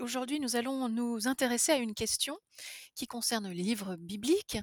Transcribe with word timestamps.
Aujourd'hui, 0.00 0.38
nous 0.38 0.56
allons 0.56 0.88
nous 0.88 1.26
intéresser 1.26 1.72
à 1.72 1.76
une 1.76 1.94
question 1.94 2.38
qui 2.94 3.06
concerne 3.06 3.48
les 3.48 3.62
livres 3.62 3.96
bibliques 3.96 4.58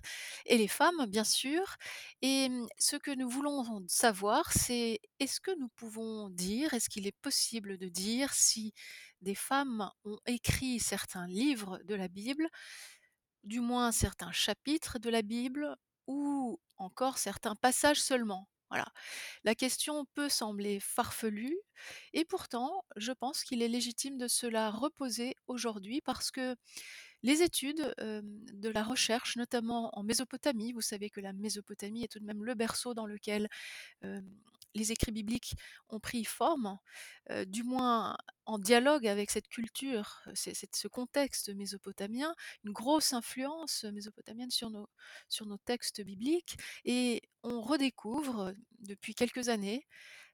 et 0.46 0.57
les 0.57 0.68
femmes, 0.68 1.05
bien 1.07 1.23
sûr. 1.23 1.78
Et 2.21 2.50
mmh, 2.50 2.68
ce 2.78 2.96
que 2.96 3.11
nous 3.11 3.29
voulons 3.29 3.84
savoir, 3.88 4.52
c'est 4.52 5.00
est-ce 5.20 5.39
que 5.39 5.57
nous 5.60 5.70
pouvons 5.70 6.29
dire, 6.29 6.74
est-ce 6.74 6.89
qu'il 6.89 7.07
est 7.07 7.18
possible 7.21 7.78
de 7.78 7.88
dire 7.88 8.34
si 8.34 8.74
des 9.21 9.36
femmes 9.36 9.89
ont 10.05 10.20
écrit 10.28 10.80
certains 10.80 11.28
livres 11.28 11.79
de 11.86 11.96
la 11.96 12.07
Bible, 12.07 12.48
du 13.43 13.62
moins 13.62 13.92
certains 13.92 14.32
chapitres 14.32 15.00
de 15.00 15.09
la 15.09 15.23
Bible, 15.23 15.75
ou 16.06 16.59
encore 16.78 17.18
certains 17.18 17.56
passages 17.56 18.01
seulement? 18.01 18.48
Voilà. 18.70 18.86
La 19.46 19.56
question 19.56 20.06
peut 20.14 20.30
sembler 20.30 20.80
farfelue 20.80 21.57
et 22.14 22.26
pourtant, 22.26 22.84
je 22.98 23.12
pense 23.14 23.43
qu'il 23.43 23.62
est 23.62 23.68
légitime 23.70 24.18
de 24.18 24.28
se 24.28 24.46
la 24.48 24.71
reposer 24.71 25.36
aujourd'hui 25.48 26.02
parce 26.02 26.32
que 26.32 26.56
les 27.24 27.42
études, 27.43 27.93
de 28.00 28.70
la 28.70 28.84
recherche, 28.84 29.38
notamment 29.38 29.98
en 29.98 30.04
Mésopotamie, 30.04 30.74
vous 30.74 30.82
savez 30.82 31.10
que 31.10 31.21
la 31.21 31.34
Mésopotamie 31.34 32.03
est 32.03 32.08
tout 32.12 32.20
de 32.20 32.26
même 32.26 32.44
le 32.44 32.56
berceau 32.56 32.94
dans 32.94 33.06
lequel, 33.08 33.48
les 34.77 34.91
écrits 34.91 35.11
bibliques 35.11 35.55
ont 35.89 35.99
pris 35.99 36.23
forme, 36.23 36.77
du 37.47 37.63
moins 37.63 38.16
en 38.45 38.59
dialogue 38.59 39.08
avec 39.08 39.31
cette 39.31 39.50
culture, 39.50 40.22
ce 40.33 40.88
contexte 40.88 41.50
mésopotamien, 41.53 42.33
une 42.63 42.72
grosse 42.72 43.13
influence 43.13 43.84
mésopotamienne 43.86 44.52
sur 44.52 44.69
nos 44.69 45.58
textes 45.66 46.02
bibliques 46.02 46.58
et 46.86 47.22
on 47.44 47.61
redécouvre, 47.61 48.53
depuis 48.80 49.16
quelques 49.16 49.50
années, 49.50 49.88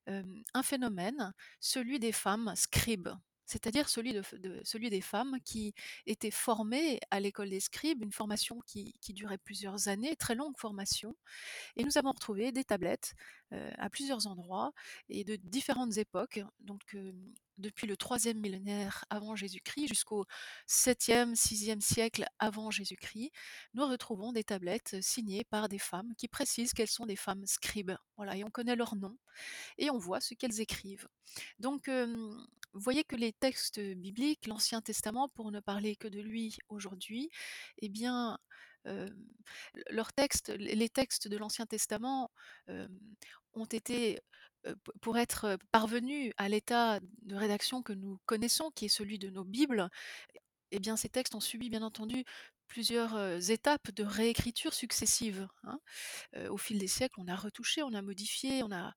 un 0.07 0.63
phénomène, 0.63 1.33
celui 1.59 1.99
des 1.99 2.11
femmes 2.11 2.53
scribes. 2.55 3.09
C'est-à-dire 3.45 3.89
celui 3.89 4.13
de 4.13 4.23
celui 4.63 4.89
des 4.89 5.01
femmes 5.01 5.37
qui 5.45 5.73
étaient 6.05 6.31
formées 6.31 6.99
à 7.11 7.19
l'école 7.19 7.49
des 7.49 7.59
scribes, 7.59 8.03
une 8.03 8.11
formation 8.11 8.59
qui 8.65 8.93
durait 9.09 9.37
plusieurs 9.37 9.87
années, 9.87 10.15
très 10.15 10.35
longue 10.35 10.57
formation 10.57 11.15
et 11.75 11.83
nous 11.83 11.97
avons 11.97 12.11
retrouvé 12.11 12.51
des 12.51 12.63
tablettes, 12.63 13.13
heu, 13.53 13.69
à 13.77 13.89
plusieurs 13.89 14.27
endroits 14.27 14.73
et 15.09 15.23
de 15.23 15.35
différentes 15.35 15.97
époques, 15.97 16.41
donc 16.59 16.95
depuis 17.57 17.87
le 17.87 17.97
troisième 17.97 18.39
millénaire 18.39 19.05
avant 19.09 19.35
Jésus-Christ 19.35 19.87
jusqu'au 19.87 20.25
septième, 20.65 21.35
sixième 21.35 21.81
siècle 21.81 22.25
avant 22.39 22.71
Jésus-Christ. 22.71 23.31
Nous 23.73 23.85
retrouvons 23.85 24.31
des 24.31 24.43
tablettes 24.43 25.01
signées 25.01 25.43
par 25.43 25.69
des 25.69 25.79
femmes 25.79 26.13
qui 26.17 26.27
précisent 26.27 26.73
qu'elles 26.73 26.87
sont 26.87 27.05
des 27.05 27.15
femmes 27.15 27.45
scribes. 27.45 27.93
Voilà 28.17 28.35
et 28.37 28.43
on 28.43 28.49
connaît 28.49 28.75
leur 28.75 28.95
nom 28.95 29.17
et 29.77 29.89
on 29.89 29.97
voit 29.97 30.21
ce 30.21 30.33
qu'elles 30.33 30.61
écrivent. 30.61 31.07
Donc 31.59 31.89
vous 32.73 32.81
voyez 32.81 33.03
que 33.03 33.15
les 33.15 33.33
textes 33.33 33.79
bibliques, 33.79 34.47
l'Ancien 34.47 34.81
Testament, 34.81 35.29
pour 35.29 35.51
ne 35.51 35.59
parler 35.59 35.95
que 35.95 36.07
de 36.07 36.19
lui 36.21 36.57
aujourd'hui, 36.69 37.29
eh 37.79 37.89
bien, 37.89 38.37
hem, 38.85 39.09
leurs 39.89 40.13
textes, 40.13 40.49
les 40.49 40.89
textes 40.89 41.27
de 41.27 41.37
l'Ancien 41.37 41.65
Testament, 41.67 42.31
hem, 42.67 42.89
ont 43.53 43.65
été, 43.65 44.19
heu, 44.67 44.75
p 44.77 44.91
pour 45.01 45.17
être 45.17 45.57
parvenus 45.71 46.33
à 46.37 46.49
l'état 46.49 46.99
de 47.23 47.35
rédaction 47.35 47.83
que 47.83 47.93
nous 47.93 48.19
connaissons, 48.25 48.71
qui 48.75 48.85
est 48.85 48.89
celui 48.89 49.19
de 49.19 49.29
nos 49.29 49.43
Bibles, 49.45 49.89
eh 50.71 50.79
bien 50.79 50.97
ces 50.97 51.09
textes 51.09 51.35
ont 51.35 51.39
subi 51.41 51.69
bien 51.69 51.83
entendu 51.83 52.25
plusieurs, 52.67 53.17
étapes 53.51 53.91
de 53.91 54.03
réécriture 54.05 54.73
successives, 54.73 55.47
hein. 55.63 55.79
Au 56.49 56.57
fil 56.57 56.79
des 56.79 56.87
siècles, 56.89 57.19
on 57.21 57.27
a 57.29 57.35
retouché, 57.37 57.83
on 57.83 57.93
a 57.93 58.01
modifié, 58.03 58.63
on 58.63 58.71
a 58.73 58.93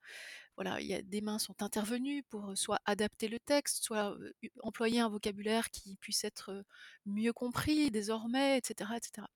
des 0.65 1.21
mains 1.21 1.39
sont 1.39 1.63
intervenues 1.63 2.23
pour, 2.25 2.57
soit 2.57 2.81
adapter 2.85 3.29
le 3.29 3.39
texte, 3.39 3.85
soit, 3.85 4.17
employer 4.63 5.01
un 5.01 5.09
vocabulaire 5.09 5.71
qui 5.71 5.97
puisse 5.97 6.25
être, 6.25 6.65
mieux 7.05 7.33
compris 7.33 7.91
désormais 7.91 8.59
et 8.59 8.63
cetera 8.65 8.97
et 8.97 9.01
cetera. 9.03 9.31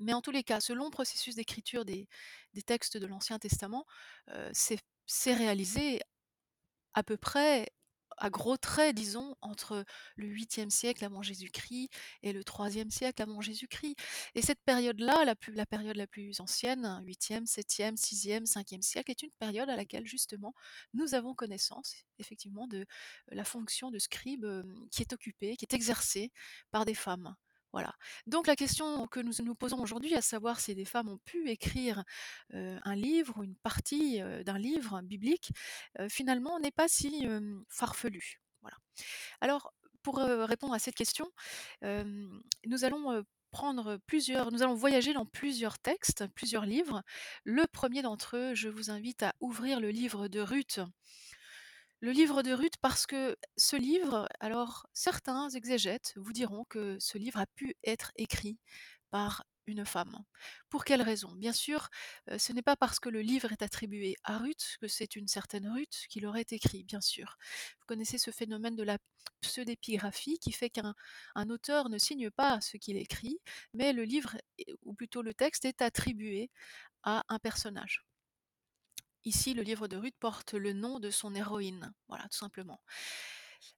Mais 0.00 0.12
en 0.12 0.20
tous 0.20 0.30
les 0.30 0.42
cas, 0.42 0.60
ce 0.60 0.72
long 0.72 0.90
processus 0.90 1.34
d'écriture 1.34 1.84
des 1.84 2.08
textes 2.66 2.96
de 2.96 3.06
l'Ancien 3.06 3.38
Testament, 3.38 3.86
s'est 4.52 4.78
s'est 5.10 5.34
réalisé 5.34 6.02
à 6.92 7.02
peu 7.02 7.16
près, 7.16 7.66
à 8.20 8.30
gros 8.30 8.56
traits 8.56 8.94
disons, 8.94 9.36
entre 9.40 9.84
le 10.16 10.26
8e 10.28 10.70
siècle 10.70 11.04
avant 11.04 11.22
Jésus-Christ 11.22 11.90
et 12.22 12.32
le 12.32 12.42
3e 12.42 12.90
siècle 12.90 13.22
avant 13.22 13.40
Jésus-Christ 13.40 13.96
et 14.34 14.42
cette 14.42 14.60
période-là, 14.64 15.24
la 15.24 15.34
la 15.48 15.66
période 15.66 15.96
la 15.96 16.06
plus 16.06 16.40
ancienne, 16.40 17.02
8e, 17.06 17.46
7e, 17.46 17.96
6e, 17.96 18.46
5e 18.46 18.82
siècle, 18.82 19.10
est 19.10 19.22
une 19.22 19.30
période 19.38 19.68
à 19.70 19.76
laquelle 19.76 20.06
justement 20.06 20.54
nous 20.94 21.14
avons 21.14 21.34
connaissance 21.34 21.94
effectivement 22.18 22.66
de 22.66 22.86
la 23.30 23.44
fonction 23.44 23.90
de 23.90 23.98
scribe, 23.98 24.44
hem, 24.44 24.88
qui 24.90 25.02
est 25.02 25.12
occupée, 25.12 25.56
qui 25.56 25.64
est 25.64 25.74
exercée 25.74 26.32
par 26.70 26.84
des 26.84 26.94
femmes. 26.94 27.34
Donc 28.26 28.46
la 28.46 28.56
question 28.56 29.06
que 29.06 29.20
nous 29.20 29.32
nous 29.44 29.54
posons 29.54 29.80
aujourd'hui, 29.80 30.14
à 30.14 30.22
savoir 30.22 30.60
si 30.60 30.74
des 30.74 30.84
femmes 30.84 31.08
ont 31.08 31.18
pu 31.18 31.50
écrire, 31.50 32.04
un 32.52 32.94
livre 32.94 33.38
ou 33.38 33.44
une 33.44 33.56
partie, 33.56 34.20
d'un 34.44 34.58
livre 34.58 35.00
biblique, 35.02 35.50
finalement 36.08 36.58
n'est 36.60 36.70
pas 36.70 36.88
si, 36.88 37.26
farfelue. 37.68 38.40
Voilà. 38.62 38.76
Alors 39.40 39.72
pour, 40.02 40.16
répondre 40.18 40.74
à 40.74 40.78
cette 40.78 40.94
question, 40.94 41.30
nous 41.82 42.84
allons, 42.84 43.24
prendre 43.50 43.98
plusieurs 44.06 44.52
nous 44.52 44.62
allons 44.62 44.74
voyager 44.74 45.12
dans 45.12 45.26
plusieurs 45.26 45.78
textes, 45.78 46.26
plusieurs 46.34 46.66
livres. 46.66 47.02
Le 47.44 47.62
1er 47.62 48.02
d'entre 48.02 48.36
eux, 48.36 48.54
je 48.54 48.68
vous 48.68 48.90
invite 48.90 49.22
à 49.22 49.34
ouvrir 49.40 49.80
le 49.80 49.90
livre 49.90 50.28
de 50.28 50.40
Ruth. 50.40 50.80
Le 52.00 52.12
livre 52.12 52.42
de 52.42 52.52
Ruth 52.52 52.76
parce 52.80 53.06
que 53.06 53.36
ce 53.56 53.76
livre, 53.76 54.28
alors 54.40 54.86
certains 54.92 55.48
exégètes 55.50 56.12
vous 56.16 56.32
diront 56.32 56.64
que 56.64 56.96
ce 57.00 57.18
livre 57.18 57.38
a 57.40 57.46
pu 57.46 57.74
être 57.84 58.12
écrit 58.16 58.58
par 59.10 59.44
une 59.66 59.84
femme. 59.84 60.24
Pour 60.70 60.84
quelle 60.84 61.02
raison? 61.02 61.32
Bien 61.36 61.52
sûr, 61.52 61.88
heu, 62.30 62.38
ce 62.38 62.52
n'est 62.52 62.62
pas 62.62 62.76
parce 62.76 63.00
que 63.00 63.08
le 63.10 63.20
livre 63.20 63.52
est 63.52 63.62
attribué 63.62 64.16
à 64.24 64.38
Ruth 64.38 64.76
que 64.80 64.88
c'est 64.88 65.14
une 65.16 65.28
certaine 65.28 65.68
Ruth 65.68 66.06
qui 66.08 66.20
l'aurait 66.20 66.46
écrit, 66.50 66.84
bien 66.84 67.00
sûr. 67.02 67.36
Vous 67.80 67.86
connaissez 67.86 68.16
ce 68.18 68.30
phénomène 68.30 68.76
de 68.76 68.82
la 68.84 68.98
pseudépigraphie 69.42 70.38
qui 70.38 70.52
fait 70.52 70.70
qu'un 70.70 70.94
un 71.34 71.50
auteur 71.50 71.90
ne 71.90 71.98
signe 71.98 72.30
pas 72.30 72.60
ce 72.62 72.76
qu'il 72.78 72.96
écrit, 72.96 73.40
mais 73.74 73.92
le 73.92 74.04
livre 74.04 74.36
ou 74.84 74.94
plutôt 74.94 75.20
le 75.22 75.34
texte 75.34 75.64
est 75.66 75.82
attribué 75.82 76.50
à 77.04 77.24
un 77.28 77.38
personnage. 77.40 78.07
Ici, 79.24 79.52
le 79.54 79.62
livre 79.62 79.88
de 79.88 79.96
Ruth 79.96 80.14
porte 80.20 80.54
le 80.54 80.72
nom 80.72 81.00
de 81.00 81.10
son 81.10 81.34
héroïne, 81.34 81.92
voilà, 82.08 82.24
tout 82.30 82.38
simplement. 82.38 82.80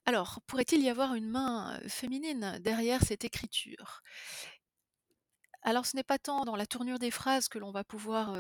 Alors, 0.06 0.40
pourrait-il 0.46 0.82
y 0.82 0.88
avoir 0.88 1.14
une 1.14 1.28
main, 1.28 1.78
heu, 1.82 1.88
féminine 1.88 2.58
derrière 2.62 3.02
cette 3.02 3.24
écriture? 3.24 4.02
Alors 5.62 5.84
ce 5.86 5.94
n'est 5.96 6.02
pas 6.04 6.18
tant 6.18 6.44
dans 6.44 6.56
la 6.56 6.66
tournure 6.66 6.98
des 6.98 7.10
phrases 7.10 7.48
que 7.48 7.58
l'on 7.58 7.70
va 7.70 7.84
pouvoir, 7.84 8.34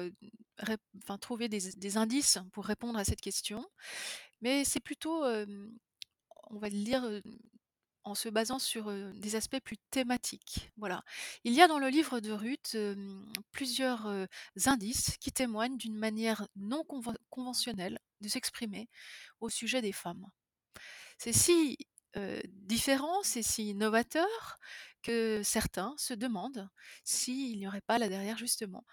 enfin 1.02 1.18
trouver 1.18 1.48
des 1.76 1.96
indices 1.96 2.38
pour 2.52 2.64
répondre 2.64 2.98
à 2.98 3.04
cette 3.04 3.20
question, 3.20 3.66
mais 4.42 4.64
c'est 4.64 4.80
plutôt, 4.80 5.24
hem, 5.26 5.72
on 6.50 6.58
va 6.58 6.68
le 6.70 6.76
heu, 7.06 7.22
en 8.04 8.14
se 8.14 8.28
basant 8.28 8.58
sur, 8.58 8.92
des 9.14 9.36
aspects 9.36 9.60
plus 9.60 9.76
thématiques, 9.90 10.70
voilà. 10.76 11.02
Il 11.44 11.52
y 11.52 11.60
a 11.60 11.68
dans 11.68 11.78
le 11.78 11.88
livre 11.88 12.20
de 12.20 12.32
Ruth, 12.32 12.76
plusieurs, 13.50 14.10
indices 14.66 15.16
qui 15.18 15.32
témoignent 15.32 15.76
d'une 15.76 15.96
manière 15.96 16.46
non 16.56 16.84
conven 16.84 17.16
conventionnelle 17.30 17.98
de 18.20 18.28
s'exprimer 18.28 18.88
au 19.40 19.48
sujet 19.48 19.82
des 19.82 19.92
femmes. 19.92 20.26
C'est 21.18 21.32
si, 21.32 21.78
différent, 22.46 23.22
c'est 23.22 23.42
si 23.42 23.74
novateur 23.74 24.58
que 25.02 25.42
certains 25.42 25.94
se 25.96 26.14
demandent 26.14 26.68
s'il 27.04 27.58
n'y 27.58 27.66
aurait 27.66 27.80
pas 27.80 27.98
là 27.98 28.08
derrière 28.08 28.36
justement, 28.36 28.84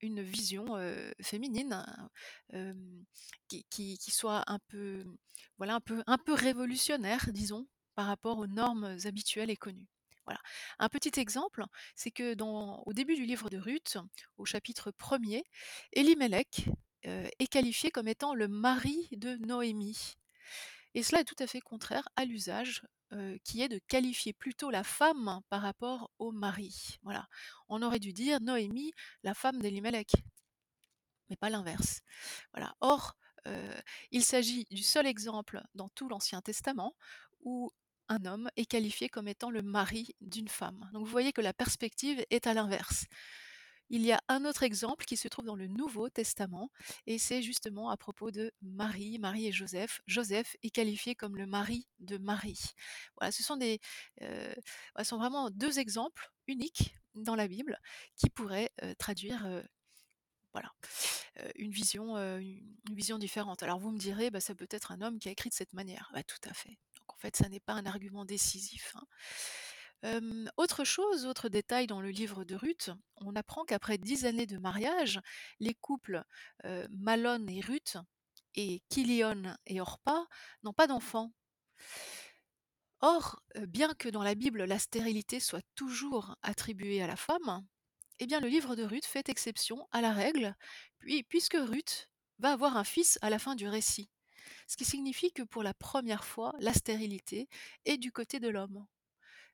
une 0.00 0.22
vision, 0.22 0.66
féminine, 1.20 1.84
hem, 2.52 3.04
qui 3.48 3.98
soit 4.10 4.44
un 4.46 4.58
peu, 4.68 5.04
révolutionnaire 6.28 7.28
disons, 7.32 7.66
par 7.94 8.06
rapport 8.06 8.38
aux 8.38 8.46
normes 8.46 8.96
habituelles 9.04 9.50
et 9.50 9.56
connues. 9.56 9.88
Voilà. 10.26 10.40
Un 10.80 10.88
petit 10.88 11.20
exemple, 11.20 11.64
c'est 11.94 12.10
que 12.10 12.34
dans 12.34 12.82
au 12.84 12.92
début 12.92 13.14
du 13.14 13.26
livre 13.26 13.48
de 13.48 13.58
Ruth, 13.58 13.96
au 14.38 14.44
chapitre 14.44 14.90
1er, 14.90 15.44
Élimélec, 15.92 16.68
heu, 17.06 17.28
est 17.38 17.46
qualifié 17.46 17.90
comme 17.90 18.08
étant 18.08 18.34
le 18.34 18.48
mari 18.48 19.08
de 19.12 19.36
Noémie 19.36 20.16
et 20.96 21.02
cela 21.02 21.20
est 21.20 21.24
tout 21.24 21.36
à 21.40 21.46
fait 21.46 21.60
contraire 21.60 22.08
à 22.16 22.24
l'usage, 22.24 22.82
qui 23.44 23.62
est 23.62 23.68
de 23.68 23.78
qualifier 23.88 24.32
plutôt 24.32 24.70
la 24.70 24.84
femme 24.84 25.40
par 25.48 25.62
rapport 25.62 26.10
au 26.18 26.32
mari. 26.32 26.98
Voilà. 27.02 27.26
On 27.68 27.82
aurait 27.82 28.00
dû 28.00 28.12
dire 28.12 28.40
Noémie, 28.40 28.92
la 29.22 29.34
femme 29.34 29.60
d'Élimélec 29.60 30.12
mais 31.28 31.36
pas 31.36 31.50
l'inverse. 31.50 32.02
Or, 32.80 33.16
il 34.10 34.24
s'agit 34.24 34.64
du 34.70 34.82
seul 34.82 35.06
exemple 35.06 35.62
dans 35.74 35.88
tout 35.88 36.08
l'Ancien 36.08 36.40
Testament 36.40 36.94
où 37.40 37.70
un 38.08 38.24
homme 38.24 38.48
est 38.56 38.66
qualifié 38.66 39.08
comme 39.08 39.28
étant 39.28 39.50
le 39.50 39.62
mari 39.62 40.14
d'une 40.20 40.48
femme. 40.48 40.88
Donc 40.92 41.04
vous 41.04 41.10
voyez 41.10 41.32
que 41.32 41.40
la 41.40 41.52
perspective 41.52 42.24
est 42.30 42.46
à 42.46 42.54
l'inverse. 42.54 43.06
Il 43.90 44.02
y 44.04 44.12
a 44.12 44.20
un 44.28 44.44
autre 44.44 44.64
exemple 44.64 45.04
qui 45.04 45.16
se 45.16 45.28
trouve 45.28 45.44
dans 45.44 45.54
le 45.56 45.68
Nouveau 45.68 46.08
Testament 46.08 46.70
et 47.06 47.18
c'est 47.18 47.42
justement 47.42 47.88
à 47.90 47.96
propos 47.96 48.30
de 48.32 48.52
Marie, 48.62 49.18
Marie 49.18 49.46
et 49.46 49.52
Joseph. 49.52 50.00
Joseph 50.06 50.56
est 50.62 50.70
qualifié 50.70 51.14
comme 51.14 51.36
le 51.36 51.46
mari 51.46 51.86
de 52.00 52.18
Marie. 52.18 52.58
Voilà, 53.18 53.30
ce 53.32 53.42
sont 53.44 53.56
sont 55.04 55.18
vraiment 55.18 55.50
2 55.50 55.78
exemples 55.78 56.30
uniques 56.48 56.96
dans 57.14 57.36
la 57.36 57.46
Bible 57.48 57.78
qui 58.16 58.28
pourraient, 58.30 58.70
heu, 58.82 58.94
traduire, 58.96 59.46
heu, 59.46 59.62
voilà, 60.52 60.72
une 61.56 61.70
vision, 61.72 62.16
différente. 63.18 63.62
Alors 63.62 63.78
vous 63.80 63.92
me 63.92 63.98
direz: 63.98 64.30
«Bah, 64.30 64.40
ça 64.40 64.54
peut 64.54 64.68
être 64.70 64.92
un 64.92 65.02
homme 65.02 65.18
qui 65.20 65.28
a 65.28 65.32
écrit 65.32 65.50
de 65.50 65.54
cette 65.54 65.74
manière». 65.74 66.10
Bah, 66.14 66.22
tout 66.24 66.38
à 66.48 66.54
fait. 66.54 66.78
En 67.08 67.16
fait, 67.18 67.36
ça 67.36 67.48
n'est 67.50 67.60
pas 67.60 67.74
un 67.74 67.86
argument 67.86 68.24
décisif, 68.26 68.94
hein. 68.96 69.04
Autre 70.56 70.84
chose, 70.84 71.26
autre 71.26 71.48
détail 71.48 71.86
dans 71.86 72.00
le 72.00 72.10
livre 72.10 72.44
de 72.44 72.54
Ruth, 72.54 72.90
on 73.16 73.34
apprend 73.34 73.64
qu'après 73.64 73.98
10 73.98 74.24
années 74.26 74.46
de 74.46 74.58
mariage, 74.58 75.20
les 75.58 75.74
couples, 75.74 76.22
heu, 76.64 76.86
Malon 76.90 77.46
et 77.48 77.60
Ruth 77.60 77.96
et 78.54 78.82
Kilion 78.88 79.56
et 79.66 79.80
Orpa 79.80 80.26
n'ont 80.62 80.72
pas 80.72 80.86
d'enfants. 80.86 81.32
Or, 83.00 83.42
bien 83.68 83.94
que 83.94 84.08
dans 84.08 84.22
la 84.22 84.34
Bible 84.34 84.64
la 84.64 84.78
stérilité 84.78 85.40
soit 85.40 85.64
toujours 85.74 86.36
attribuée 86.42 87.02
à 87.02 87.06
la 87.06 87.16
femme, 87.16 87.66
eh 88.18 88.26
bien 88.26 88.40
le 88.40 88.48
livre 88.48 88.76
de 88.76 88.82
Ruth 88.84 89.04
fait 89.04 89.28
exception 89.28 89.86
à 89.92 90.00
la 90.00 90.12
règle, 90.12 90.54
puis 90.98 91.22
puisque 91.22 91.58
Ruth 91.58 92.08
va 92.38 92.52
avoir 92.52 92.76
un 92.76 92.84
fils 92.84 93.18
à 93.22 93.30
la 93.30 93.38
fin 93.38 93.54
du 93.54 93.68
récit. 93.68 94.08
Ce 94.66 94.76
qui 94.76 94.84
signifie 94.84 95.32
que 95.32 95.42
pour 95.42 95.62
la 95.62 95.74
première 95.74 96.24
fois, 96.24 96.54
la 96.60 96.72
stérilité 96.72 97.48
est 97.84 97.98
du 97.98 98.12
côté 98.12 98.40
de 98.40 98.48
l'homme. 98.48 98.86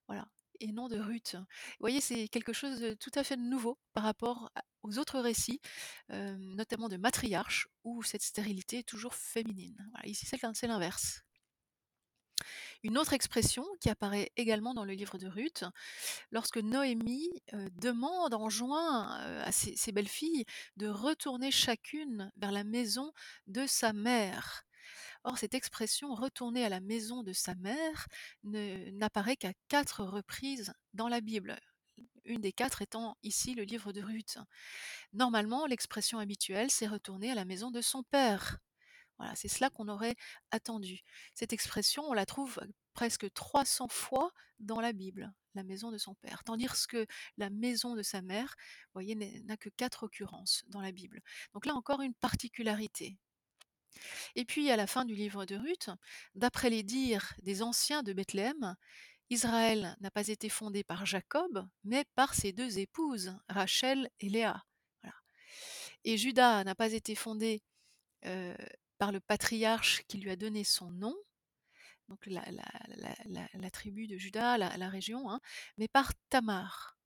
Voilà 0.07 0.27
et 0.63 0.73
non 0.73 0.89
de 0.89 0.99
Ruth. 0.99 1.35
Vous 1.37 1.45
voyez, 1.81 2.01
c'est 2.01 2.29
quelque 2.29 2.53
chose 2.53 2.81
de 2.81 2.95
tout 2.95 3.11
à 3.15 3.25
fait 3.25 3.37
nouveau 3.37 3.79
par 3.95 4.05
rapport 4.05 4.51
aux 4.83 4.99
autres 4.99 5.21
récits, 5.21 5.61
hem, 6.11 6.55
notamment 6.57 6.89
de 6.89 6.97
matriarches 6.97 7.69
où 7.85 8.03
cette 8.03 8.23
stérilité 8.23 8.79
est 8.81 8.89
toujours 8.89 9.15
féminine. 9.15 9.91
Ici 10.05 10.27
c'est 10.27 10.43
l'in 10.43 10.55
c'est 10.55 10.67
l'inverse. 10.69 11.23
Une 12.83 12.99
autre 12.99 13.13
expression 13.13 13.65
qui 13.81 13.89
apparaît 13.91 14.31
également 14.37 14.75
dans 14.75 14.85
le 14.85 14.93
livre 14.95 15.19
de 15.19 15.27
Ruth, 15.29 15.65
lorsque 16.33 16.59
Noémie, 16.59 17.31
heu, 17.55 17.69
demande, 17.81 18.35
enjoint, 18.35 19.21
heu, 19.29 19.41
à 19.43 19.53
ses 19.53 19.93
belles-filles 19.93 20.45
de 20.77 20.89
retourner 20.89 21.51
chacune 21.51 22.33
vers 22.37 22.53
la 22.53 22.65
maison 22.65 23.13
de 23.47 23.67
sa 23.67 23.93
mère. 23.93 24.65
Or 25.25 25.39
cette 25.39 25.55
expression 25.55 26.15
«retourner 26.15 26.65
à 26.65 26.69
la 26.69 26.81
maison 26.81 27.23
de 27.23 27.33
sa 27.33 27.55
mère» 27.55 28.09
n'apparaît 28.43 29.37
qu'à 29.37 29.53
4 29.69 30.05
reprises 30.05 30.73
dans 30.95 31.09
la 31.09 31.21
Bible. 31.21 31.59
Une 32.25 32.41
des 32.41 32.53
4 32.53 32.83
étant 32.83 33.17
ici 33.23 33.55
le 33.55 33.63
livre 33.63 33.93
de 33.93 34.03
Ruth. 34.03 34.39
Normalement, 35.13 35.67
l'expression 35.67 36.19
habituelle, 36.19 36.71
c'est 36.71 36.87
retourner 36.87 37.31
à 37.31 37.35
la 37.35 37.45
maison 37.45 37.71
de 37.71 37.81
son 37.81 38.03
père. 38.03 38.59
Voilà, 39.19 39.35
c'est 39.37 39.49
cela 39.49 39.71
qu'on 39.71 39.89
aurait 39.89 40.17
attendu. 40.51 41.03
Cette 41.35 41.53
expression, 41.53 42.03
on 42.09 42.13
la 42.13 42.27
trouve 42.27 42.61
presque 42.95 43.33
300 43.33 43.89
fois 43.89 44.33
dans 44.59 44.81
la 44.81 44.93
Bible, 44.93 45.33
la 45.55 45.63
maison 45.63 45.93
de 45.93 45.99
son 45.99 46.15
père. 46.17 46.43
Tandis 46.45 46.67
que 46.89 47.07
la 47.37 47.51
maison 47.51 47.95
de 47.95 48.03
sa 48.03 48.23
mère, 48.23 48.57
vous 48.59 48.93
voyez, 48.95 49.15
n'a 49.45 49.57
que 49.57 49.69
quatre 49.69 50.05
occurrences 50.05 50.65
dans 50.69 50.81
la 50.81 50.93
Bible. 50.93 51.21
Donc 51.55 51.67
là 51.67 51.75
encore 51.75 52.01
une 52.01 52.15
particularité. 52.15 53.19
Et 54.35 54.45
puis 54.45 54.71
à 54.71 54.77
la 54.77 54.87
fin 54.87 55.05
du 55.05 55.15
livre 55.15 55.45
de 55.45 55.57
Ruth, 55.57 55.91
d'après 56.35 56.71
les 56.71 56.83
dires 56.83 57.35
des 57.43 57.63
anciens 57.63 58.03
de 58.03 58.13
Bethléem, 58.13 58.77
Israël 59.31 59.97
n'a 60.01 60.11
pas 60.11 60.29
été 60.29 60.49
fondé 60.49 60.85
par 60.85 61.07
Jacob, 61.07 61.67
mais 61.85 62.05
par 62.15 62.35
ses 62.35 62.53
deux 62.53 62.79
épouses, 62.79 63.35
Rachel 63.49 64.11
et 64.21 64.29
Léa. 64.29 64.65
Et 66.05 66.19
Judas 66.19 66.65
n'a 66.65 66.75
pas 66.75 66.93
été 66.93 67.15
fondé 67.15 67.63
euh, 68.27 68.55
par 68.99 69.13
le 69.13 69.21
patriarche 69.21 70.03
qui 70.09 70.19
lui 70.19 70.31
a 70.31 70.37
donné 70.37 70.65
son 70.65 70.91
nom, 70.91 71.17
donc 72.09 72.27
la, 72.27 73.71
tribu 73.71 74.07
de 74.07 74.17
Juda, 74.17 74.59
la, 74.59 74.89
région, 74.89 75.31
hein, 75.31 75.41
mais 75.79 75.89
par 75.89 76.13
Tamar. 76.29 76.97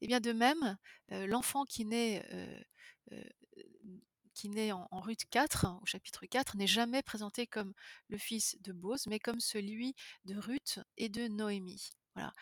Et 0.00 0.06
bien 0.06 0.20
de 0.20 0.32
même, 0.32 0.78
euh, 1.12 1.26
l'enfant 1.26 1.64
qui 1.64 1.84
naît, 1.84 2.24
euh, 2.32 3.22
qui 4.36 4.50
naît 4.50 4.72
en, 4.72 4.88
en 4.92 5.00
Ruth 5.00 5.24
4, 5.30 5.66
hein, 5.66 5.80
au 5.82 5.86
chapitre 5.86 6.26
4, 6.26 6.56
n'est 6.58 6.68
jamais 6.68 7.02
présenté 7.02 7.48
comme 7.48 7.74
le 8.08 8.18
fils 8.18 8.56
de 8.62 8.72
Boz, 8.72 9.06
mais 9.08 9.18
comme 9.20 9.40
celui 9.40 9.96
de 10.26 10.36
Ruth 10.38 10.80
et 10.98 11.08
de 11.10 11.28
Noémie. 11.28 11.90
Voilà. 12.14 12.32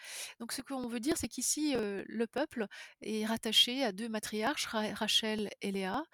Donc 0.41 0.52
ce 0.52 0.62
qu'on 0.62 0.87
veut 0.88 1.00
dire, 1.00 1.17
c'est 1.17 1.29
qu'ici, 1.29 1.75
euh, 1.76 2.05
le 2.06 2.26
peuple 2.26 2.67
est 3.02 3.26
rattaché 3.26 3.85
à 3.85 3.93
deux 3.93 4.08
matriarches, 4.08 4.67
Ra- 4.67 4.94
Rachel 4.94 5.50
et 5.62 5.73
Léa, 5.73 6.05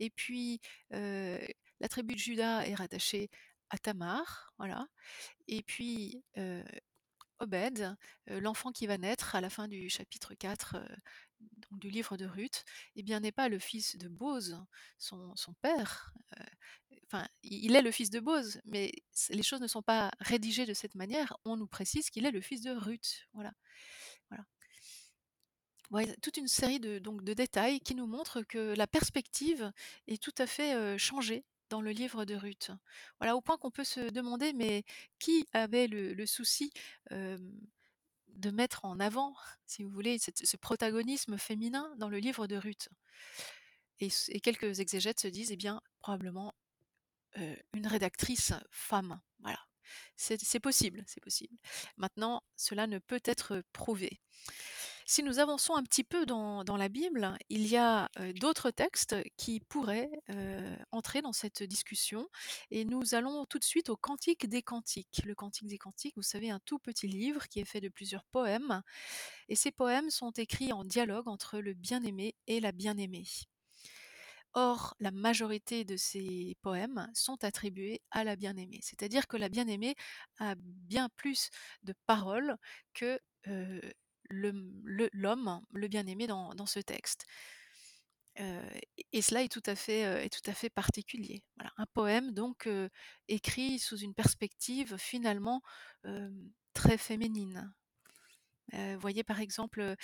et 0.00 0.10
puis 0.10 0.60
euh, 0.94 1.38
la 1.80 1.88
tribu 1.88 2.14
de 2.14 2.20
Juda 2.20 2.66
est 2.66 2.74
rattachée 2.74 3.30
à 3.70 3.78
Tamar, 3.78 4.52
voilà. 4.58 4.86
Et 5.48 5.62
puis 5.62 6.22
euh, 6.38 6.64
Obed, 7.40 7.96
heu, 8.30 8.40
l'enfant 8.40 8.72
qui 8.72 8.86
va 8.86 8.98
naître 8.98 9.34
à 9.36 9.40
la 9.40 9.50
fin 9.50 9.68
du 9.68 9.88
chapitre 9.90 10.34
4, 10.34 10.76
heu, 10.76 10.96
donc 11.40 11.80
du 11.80 11.90
livre 11.90 12.16
de 12.16 12.26
Ruth, 12.26 12.64
eh 12.96 13.02
bien 13.02 13.20
n'est 13.20 13.32
pas 13.32 13.48
le 13.48 13.58
fils 13.58 13.96
de 13.96 14.08
Boz, 14.08 14.58
son 14.98 15.34
son 15.36 15.54
père, 15.54 16.12
i 17.42 17.66
il 17.66 17.76
est 17.76 17.82
le 17.82 17.90
fils 17.90 18.10
de 18.10 18.20
Boz, 18.20 18.60
mais 18.64 18.92
les 19.30 19.42
choses 19.42 19.60
ne 19.60 19.66
sont 19.66 19.82
pas 19.82 20.10
rédigées 20.20 20.66
de 20.66 20.74
cette 20.74 20.94
manière. 20.94 21.36
On 21.44 21.56
nous 21.56 21.66
précise 21.66 22.10
qu'il 22.10 22.26
est 22.26 22.30
le 22.30 22.40
fils 22.40 22.62
de 22.62 22.70
Ruth, 22.70 23.26
voilà, 23.32 23.52
voilà. 24.30 24.44
Toute 26.22 26.36
une 26.36 26.48
série 26.48 26.80
de 26.80 26.98
donc 26.98 27.24
de 27.24 27.32
détails 27.34 27.80
qui 27.80 27.94
nous 27.94 28.06
montrent 28.06 28.42
que 28.42 28.74
la 28.76 28.86
perspective 28.86 29.72
est 30.06 30.22
tout 30.22 30.34
à 30.38 30.46
fait, 30.46 30.74
heu, 30.74 30.98
changée 30.98 31.44
dans 31.70 31.80
le 31.80 31.90
livre 31.92 32.24
de 32.24 32.34
Ruth. 32.34 32.70
Voilà, 33.20 33.36
au 33.36 33.40
point 33.40 33.56
qu'on 33.58 33.70
peut 33.70 33.84
se 33.84 34.10
demander, 34.10 34.52
mais 34.52 34.84
qui 35.18 35.46
avait 35.52 35.86
le 35.86 36.26
souci, 36.26 36.72
hem 37.10 37.58
de 38.38 38.50
mettre 38.50 38.84
en 38.84 39.00
avant, 39.00 39.36
si 39.66 39.82
vous 39.82 39.90
voulez, 39.90 40.18
ce 40.18 40.56
protagonisme 40.56 41.38
féminin 41.38 41.92
dans 41.98 42.08
le 42.08 42.18
livre 42.18 42.46
de 42.46 42.56
Ruth. 42.56 42.88
Et 44.00 44.40
quelques 44.40 44.80
exégètes 44.80 45.20
se 45.20 45.28
disent, 45.28 45.50
eh 45.52 45.56
bien, 45.56 45.80
probablement, 45.98 46.54
heu, 47.38 47.56
une 47.74 47.86
rédactrice 47.86 48.52
femme, 48.70 49.20
voilà. 49.40 49.58
C'est 50.16 50.60
possible, 50.60 51.02
c'est 51.06 51.22
possible. 51.22 51.56
Maintenant, 51.96 52.42
cela 52.56 52.86
ne 52.86 52.98
peut 52.98 53.22
être 53.24 53.62
prouvé. 53.72 54.20
Si 55.10 55.22
nous 55.22 55.38
avançons 55.38 55.74
un 55.74 55.82
petit 55.82 56.04
peu 56.04 56.26
dans 56.26 56.76
la 56.76 56.88
Bible, 56.90 57.34
il 57.48 57.66
y 57.66 57.78
a, 57.78 58.10
d'autres 58.34 58.70
textes 58.70 59.16
qui 59.38 59.58
pourraient, 59.58 60.10
entrer 60.92 61.22
dans 61.22 61.32
cette 61.32 61.62
discussion 61.62 62.28
et 62.70 62.84
nous 62.84 63.14
allons 63.14 63.46
tout 63.46 63.58
de 63.58 63.64
suite 63.64 63.88
au 63.88 63.96
Cantique 63.96 64.46
des 64.46 64.60
Cantiques. 64.60 65.22
Le 65.24 65.34
Cantique 65.34 65.66
des 65.66 65.78
Cantiques, 65.78 66.12
vous 66.16 66.22
savez, 66.22 66.50
un 66.50 66.60
tout 66.66 66.78
petit 66.78 67.06
livre 67.06 67.48
qui 67.48 67.58
est 67.58 67.64
fait 67.64 67.80
de 67.80 67.88
plusieurs 67.88 68.26
poèmes 68.26 68.82
et 69.48 69.56
ces 69.56 69.70
poèmes 69.70 70.10
sont 70.10 70.32
écrits 70.32 70.74
en 70.74 70.84
dialogue 70.84 71.26
entre 71.26 71.58
le 71.58 71.72
bien-aimé 71.72 72.34
et 72.46 72.60
la 72.60 72.72
bien-aimée. 72.72 73.24
Or, 74.52 74.94
la 75.00 75.10
majorité 75.10 75.86
de 75.86 75.96
ces 75.96 76.54
poèmes 76.60 77.10
sont 77.14 77.42
attribués 77.44 78.02
à 78.10 78.24
la 78.24 78.36
bien-aimée, 78.36 78.80
c'est-à-dire 78.82 79.26
que 79.26 79.38
la 79.38 79.48
bien-aimée 79.48 79.94
a 80.38 80.54
bien 80.58 81.08
plus 81.16 81.48
de 81.82 81.94
paroles 82.06 82.58
que, 82.92 83.18
l'homme, 84.30 85.62
le 85.72 85.88
bien-aimé 85.88 86.26
dans 86.26 86.66
ce 86.66 86.80
texte. 86.80 87.24
Heu 88.36 88.44
et 89.12 89.22
cela 89.22 89.42
est 89.42 89.48
tout 89.48 89.62
à 89.66 89.74
fait, 89.74 90.04
heu, 90.06 90.18
est 90.24 90.28
tout 90.28 90.48
à 90.50 90.54
fait 90.54 90.70
particulier. 90.70 91.42
Voilà, 91.56 91.72
un 91.76 91.86
poème 91.86 92.32
donc, 92.32 92.66
heu, 92.66 92.88
écrit 93.28 93.78
sous 93.78 93.96
une 93.98 94.14
perspective 94.14 94.96
finalement, 94.98 95.62
très 96.74 96.98
féminine. 96.98 97.72
Voyez 99.00 99.24
par 99.24 99.40
exemple, 99.40 99.96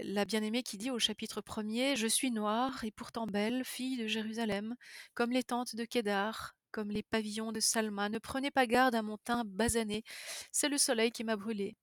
la 0.00 0.24
bien-aimée 0.26 0.62
qui 0.64 0.78
dit 0.78 0.90
au 0.90 0.98
chapitre 1.00 1.40
1er: 1.42 1.96
«Je 1.96 2.06
suis 2.08 2.30
noire 2.32 2.84
et 2.84 2.90
pourtant 2.92 3.26
belle, 3.26 3.64
fille 3.64 3.98
de 3.98 4.06
Jérusalem, 4.08 4.76
comme 5.14 5.32
les 5.32 5.44
tentes 5.44 5.76
de 5.76 5.84
Kédar, 5.84 6.54
comme 6.72 6.90
les 6.90 7.02
pavillons 7.04 7.52
de 7.52 7.60
Salma. 7.60 8.08
Ne 8.10 8.18
prenez 8.18 8.50
pas 8.52 8.66
garde 8.66 8.94
à 8.96 9.02
mon 9.02 9.18
teint 9.18 9.44
basané, 9.46 10.04
c'est 10.52 10.68
le 10.70 10.78
soleil 10.78 11.12
qui 11.12 11.24
m'a 11.24 11.36
brûlée». 11.36 11.76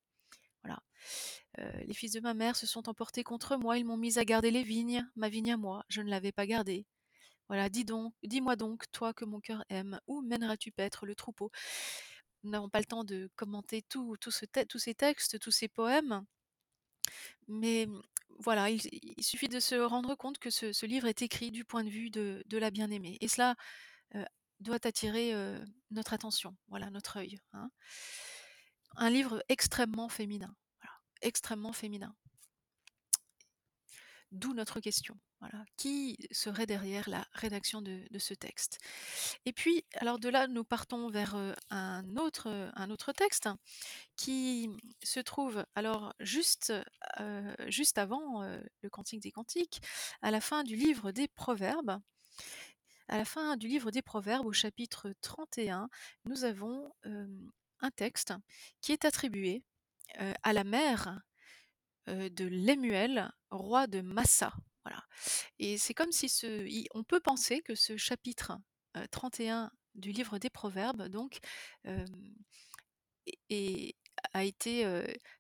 Voilà. 0.63 0.80
Heu, 1.60 1.64
«Les 1.88 1.94
fils 1.94 2.12
de 2.14 2.20
ma 2.20 2.34
mère 2.34 2.56
se 2.56 2.68
sont 2.68 2.90
emportés 2.90 3.24
contre 3.24 3.58
moi, 3.58 3.78
ils 3.78 3.86
m'ont 3.86 3.98
mise 3.98 4.18
à 4.18 4.26
garder 4.26 4.52
les 4.52 4.64
vignes, 4.64 5.08
ma 5.16 5.30
vigne 5.30 5.52
à 5.54 5.58
moi, 5.58 5.84
je 5.90 6.02
ne 6.02 6.10
l'avais 6.10 6.32
pas 6.32 6.48
gardée. 6.48 6.86
Voilà, 7.50 7.70
dis 7.70 7.86
donc 7.86 8.14
dis-moi 8.24 8.56
donc, 8.58 8.86
toi 8.92 9.14
que 9.14 9.26
mon 9.26 9.40
cœur 9.42 9.66
aime, 9.70 10.00
où 10.08 10.22
mèneras-tu 10.22 10.72
paître 10.72 11.06
le 11.08 11.16
troupeau?» 11.16 11.52
Nous 12.44 12.52
n'avons 12.52 12.70
pas 12.70 12.80
le 12.80 12.86
temps 12.86 13.04
de 13.06 13.30
commenter 13.36 13.84
tout 13.84 14.18
tous 14.22 14.32
ces 14.32 14.96
textes, 14.96 15.40
tous 15.40 15.52
ces 15.52 15.68
poèmes. 15.70 16.26
Mais 17.48 17.86
mmh, 17.88 18.02
voilà, 18.40 18.70
il 18.70 18.82
suffit 19.24 19.48
de 19.50 19.60
se 19.60 19.76
rendre 19.76 20.16
compte 20.16 20.38
que 20.40 20.50
ce 20.50 20.86
livre 20.86 21.08
est 21.08 21.22
écrit 21.22 21.52
du 21.52 21.66
point 21.66 21.84
de 21.84 21.90
vue 21.90 22.10
de 22.10 22.58
la 22.58 22.72
bien-aimée 22.72 23.18
et 23.22 23.28
cela, 23.28 23.56
heu, 24.16 24.26
doit 24.62 24.80
attirer, 24.86 25.34
heu, 25.36 25.60
notre 25.92 26.14
attention, 26.14 26.56
voilà, 26.70 26.90
notre 26.92 27.18
œil, 27.20 27.40
hein. 27.54 27.70
Un 28.98 29.10
livre 29.10 29.42
extrêmement 29.48 30.10
féminin, 30.10 30.54
extrêmement 31.21 31.74
féminin. 31.74 32.15
D'où 34.31 34.53
notre 34.53 34.81
question. 34.81 35.17
Voilà. 35.39 35.63
Qui 35.77 36.17
serait 36.31 36.65
derrière 36.65 37.07
la 37.09 37.25
rédaction 37.31 37.81
de 37.81 38.19
ce 38.19 38.33
texte? 38.33 38.79
Et 39.45 39.53
puis, 39.53 39.86
alors 39.93 40.19
de 40.19 40.29
là, 40.29 40.47
nous 40.47 40.63
partons 40.63 41.09
vers, 41.09 41.36
autre, 42.17 42.50
heu, 42.50 42.69
un 42.74 42.89
autre 42.89 43.13
texte 43.13 43.47
qui 44.15 44.69
se 45.03 45.19
trouve 45.19 45.65
alors 45.75 46.13
juste, 46.19 46.74
heu, 47.19 47.55
juste 47.67 47.97
avant, 47.97 48.41
le 48.81 48.89
Cantique 48.89 49.21
des 49.21 49.31
cantiques, 49.31 49.81
à 50.21 50.31
la 50.31 50.41
fin 50.41 50.63
du 50.63 50.75
livre 50.75 51.12
des 51.12 51.27
Proverbes. 51.27 52.01
À 53.07 53.17
la 53.17 53.25
fin 53.25 53.55
du 53.55 53.69
livre 53.69 53.91
des 53.91 54.01
Proverbes, 54.01 54.45
au 54.45 54.51
chapitre 54.51 55.13
31, 55.21 55.88
nous 56.25 56.43
avons, 56.43 56.91
un 57.79 57.91
texte 57.91 58.33
qui 58.81 58.91
est 58.91 59.05
attribué, 59.05 59.63
à 60.44 60.54
la 60.54 60.64
mère, 60.64 61.22
de 62.08 62.46
Lemuel, 62.46 63.32
roi 63.52 63.88
de 63.88 64.02
Massa. 64.02 64.54
Voilà 64.86 65.04
et 65.60 65.78
c'est 65.78 65.94
comme 65.94 66.12
si 66.14 66.30
ce 66.30 66.68
on 66.96 67.04
peut 67.04 67.20
penser 67.22 67.62
que 67.62 67.76
ce 67.76 67.98
chapitre, 67.98 68.54
heu, 68.98 69.08
31 69.12 69.72
du 69.96 70.12
livre 70.12 70.40
des 70.40 70.50
Proverbes 70.50 71.10
donc, 71.10 71.40
a 74.34 74.44
été, 74.44 74.86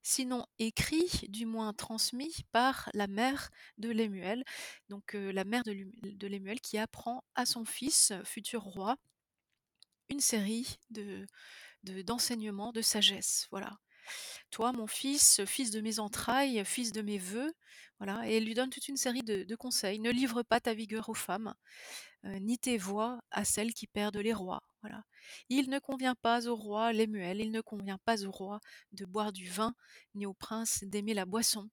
sinon 0.03 0.45
écrit, 0.59 1.09
du 1.29 1.45
moins 1.45 1.73
transmis 1.73 2.35
par 2.51 2.89
la 2.93 3.07
mère 3.07 3.49
de 3.77 3.89
Lemuel. 3.89 4.43
Donc, 4.89 5.13
la 5.13 5.43
mère 5.43 5.63
de 5.63 5.75
de 6.03 6.27
Lemuel 6.27 6.59
qui 6.61 6.77
apprend 6.77 7.23
à 7.35 7.45
son 7.45 7.65
fils, 7.65 8.13
futur 8.23 8.63
roi 8.63 8.97
une 10.09 10.19
série 10.19 10.77
de 10.89 11.25
de 11.83 12.01
d'enseignements, 12.03 12.71
de 12.73 12.81
sagesse, 12.81 13.47
voilà. 13.51 13.79
«Toi 14.51 14.71
mon 14.73 14.87
fils, 14.87 15.41
fils 15.45 15.71
de 15.71 15.81
mes 15.81 15.99
entrailles, 15.99 16.63
fils 16.65 16.91
de 16.91 17.01
mes 17.01 17.17
vœux», 17.17 17.53
voilà 17.99 18.27
et 18.29 18.39
lui 18.39 18.53
donne 18.53 18.69
toute 18.69 18.87
une 18.87 18.97
série 18.97 19.23
de 19.23 19.55
conseils. 19.55 19.99
«Ne 19.99 20.11
livre 20.11 20.43
pas 20.43 20.59
ta 20.61 20.73
vigueur 20.73 21.09
aux 21.09 21.13
femmes, 21.15 21.53
heu, 22.25 22.35
ni 22.39 22.57
tes 22.59 22.77
voies 22.77 23.19
à 23.31 23.45
celles 23.45 23.73
qui 23.73 23.87
perdent 23.87 24.17
les 24.17 24.33
rois», 24.33 24.61
voilà. 24.83 25.03
«Il 25.49 25.69
ne 25.69 25.79
convient 25.79 26.15
pas 26.15 26.47
au 26.47 26.55
roi 26.55 26.93
Lemuel, 26.93 27.41
il 27.41 27.51
ne 27.51 27.61
convient 27.61 27.99
pas 28.05 28.25
au 28.25 28.31
roi 28.31 28.59
de 28.93 29.05
boire 29.05 29.33
du 29.33 29.49
vin, 29.49 29.75
ni 30.15 30.25
au 30.25 30.33
prince 30.33 30.83
d'aimer 30.83 31.13
la 31.15 31.25
boisson, 31.25 31.69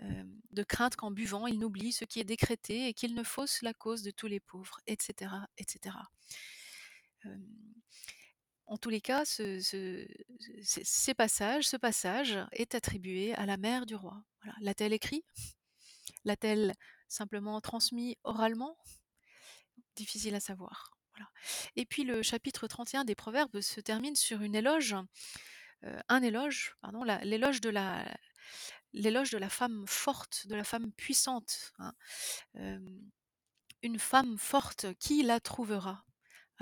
de 0.00 0.62
crainte 0.64 0.96
qu'en 0.96 1.10
buvant, 1.12 1.46
il 1.46 1.58
n'oublie 1.60 1.92
ce 1.92 2.04
qui 2.04 2.20
est 2.20 2.24
décrété 2.24 2.88
et 2.88 2.94
qu'il 2.94 3.14
ne 3.14 3.22
fausse 3.24 3.62
la 3.62 3.74
cause 3.74 4.02
de 4.02 4.10
tous 4.12 4.26
les 4.28 4.40
pauvres» 4.40 4.80
et 4.86 4.96
cetera 5.00 5.46
et 5.58 5.64
cetera. 5.68 6.08
Hem, 7.22 7.44
en 8.66 8.76
tous 8.78 8.90
les 8.90 9.00
cas, 9.00 9.24
ce 9.24 11.12
passage 11.12 12.38
est 12.52 12.74
attribué 12.74 13.34
à 13.34 13.46
la 13.46 13.56
mère 13.56 13.86
du 13.86 13.94
roi. 13.94 14.22
L'a-t-elle 14.60 14.92
écrit? 14.92 15.24
L'a-t-elle 16.24 16.74
simplement 17.08 17.60
transmis 17.60 18.16
oralement? 18.24 18.76
Difficile 19.96 20.34
à 20.34 20.40
savoir, 20.40 20.94
et 21.76 21.86
puis 21.86 22.04
le 22.04 22.22
chapitre 22.22 22.66
31 22.66 23.04
des 23.04 23.14
Proverbes 23.14 23.60
se 23.60 23.80
termine 23.80 24.16
sur 24.16 24.42
une 24.42 24.54
éloge, 24.54 24.96
heu, 25.84 25.96
un 26.08 26.22
éloge, 26.22 26.76
pardon, 26.80 27.04
l'éloge 27.04 27.60
de 27.60 27.68
la 27.70 29.48
femme 29.48 29.84
forte, 29.86 30.46
de 30.46 30.54
la 30.54 30.64
femme 30.64 30.92
puissante, 30.92 31.72
hein. 31.78 31.94
Hem, 32.54 33.10
«Une 33.82 33.98
femme 33.98 34.38
forte, 34.38 34.86
qui 34.98 35.22
la 35.22 35.40
trouvera?» 35.40 36.04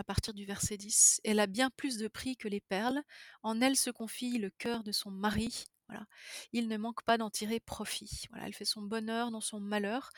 À 0.03 0.05
partir 0.05 0.35
du 0.35 0.45
verset 0.45 0.77
10. 0.77 1.21
«Elle 1.23 1.39
a 1.39 1.47
bien 1.47 1.71
plus 1.71 1.97
de 1.97 2.09
prix 2.09 2.37
que 2.37 2.49
les 2.49 2.61
perles, 2.61 3.01
en 3.45 3.61
elle 3.61 3.77
se 3.77 3.89
confie 3.89 4.37
le 4.37 4.51
cœur 4.51 4.83
de 4.83 4.91
son 4.91 5.13
mari», 5.13 5.67
voilà. 5.87 6.07
«Il 6.53 6.67
ne 6.67 6.77
manque 6.77 7.05
pas 7.05 7.19
d'en 7.19 7.31
tirer 7.31 7.61
profit». 7.61 8.27
Voilà, 8.31 8.49
elle 8.49 8.53
fait 8.53 8.65
son 8.65 8.83
bonheur 8.83 9.31
dans 9.31 9.41
son 9.41 9.61
malheur. 9.61 10.11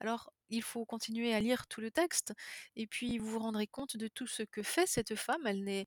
Alors, 0.00 0.32
il 0.48 0.64
faut 0.64 0.84
continuer 0.84 1.32
à 1.32 1.40
lire 1.40 1.68
tout 1.68 1.80
le 1.80 1.92
texte 1.92 2.32
et 2.74 2.88
puis 2.88 3.18
vous 3.18 3.30
vous 3.30 3.38
rendrez 3.38 3.68
compte 3.68 3.96
de 3.96 4.08
tout 4.08 4.26
ce 4.26 4.42
que 4.42 4.64
fait 4.64 4.88
cette 4.88 5.14
femme. 5.14 5.46
Elle 5.46 5.62
n'est 5.62 5.86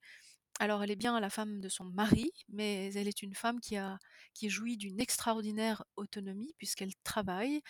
alors 0.59 0.83
elle 0.83 0.91
est 0.91 0.95
bien 0.95 1.19
la 1.19 1.29
femme 1.29 1.61
de 1.61 1.69
son 1.69 1.85
mari, 1.85 2.31
mais 2.49 2.93
elle 2.93 3.07
est 3.07 3.21
une 3.23 3.35
femme 3.35 3.59
qui 3.59 3.77
a 3.77 3.99
qui 4.33 4.49
jouit 4.49 4.77
d'une 4.77 4.99
extraordinaire 4.99 5.83
autonomie 5.95 6.53
puisqu'elle 6.57 6.95
travaille, 7.03 7.61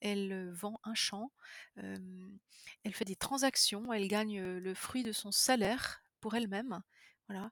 elle, 0.00 0.50
vend 0.52 0.80
un 0.84 0.94
champ, 0.94 1.32
elle 1.76 2.94
fait 2.94 3.04
des 3.04 3.16
transactions, 3.16 3.92
elle 3.92 4.08
gagne, 4.08 4.40
le 4.40 4.74
fruit 4.74 5.02
de 5.02 5.12
son 5.12 5.32
salaire 5.32 6.02
pour 6.20 6.34
elle-même, 6.34 6.80
voilà 7.28 7.50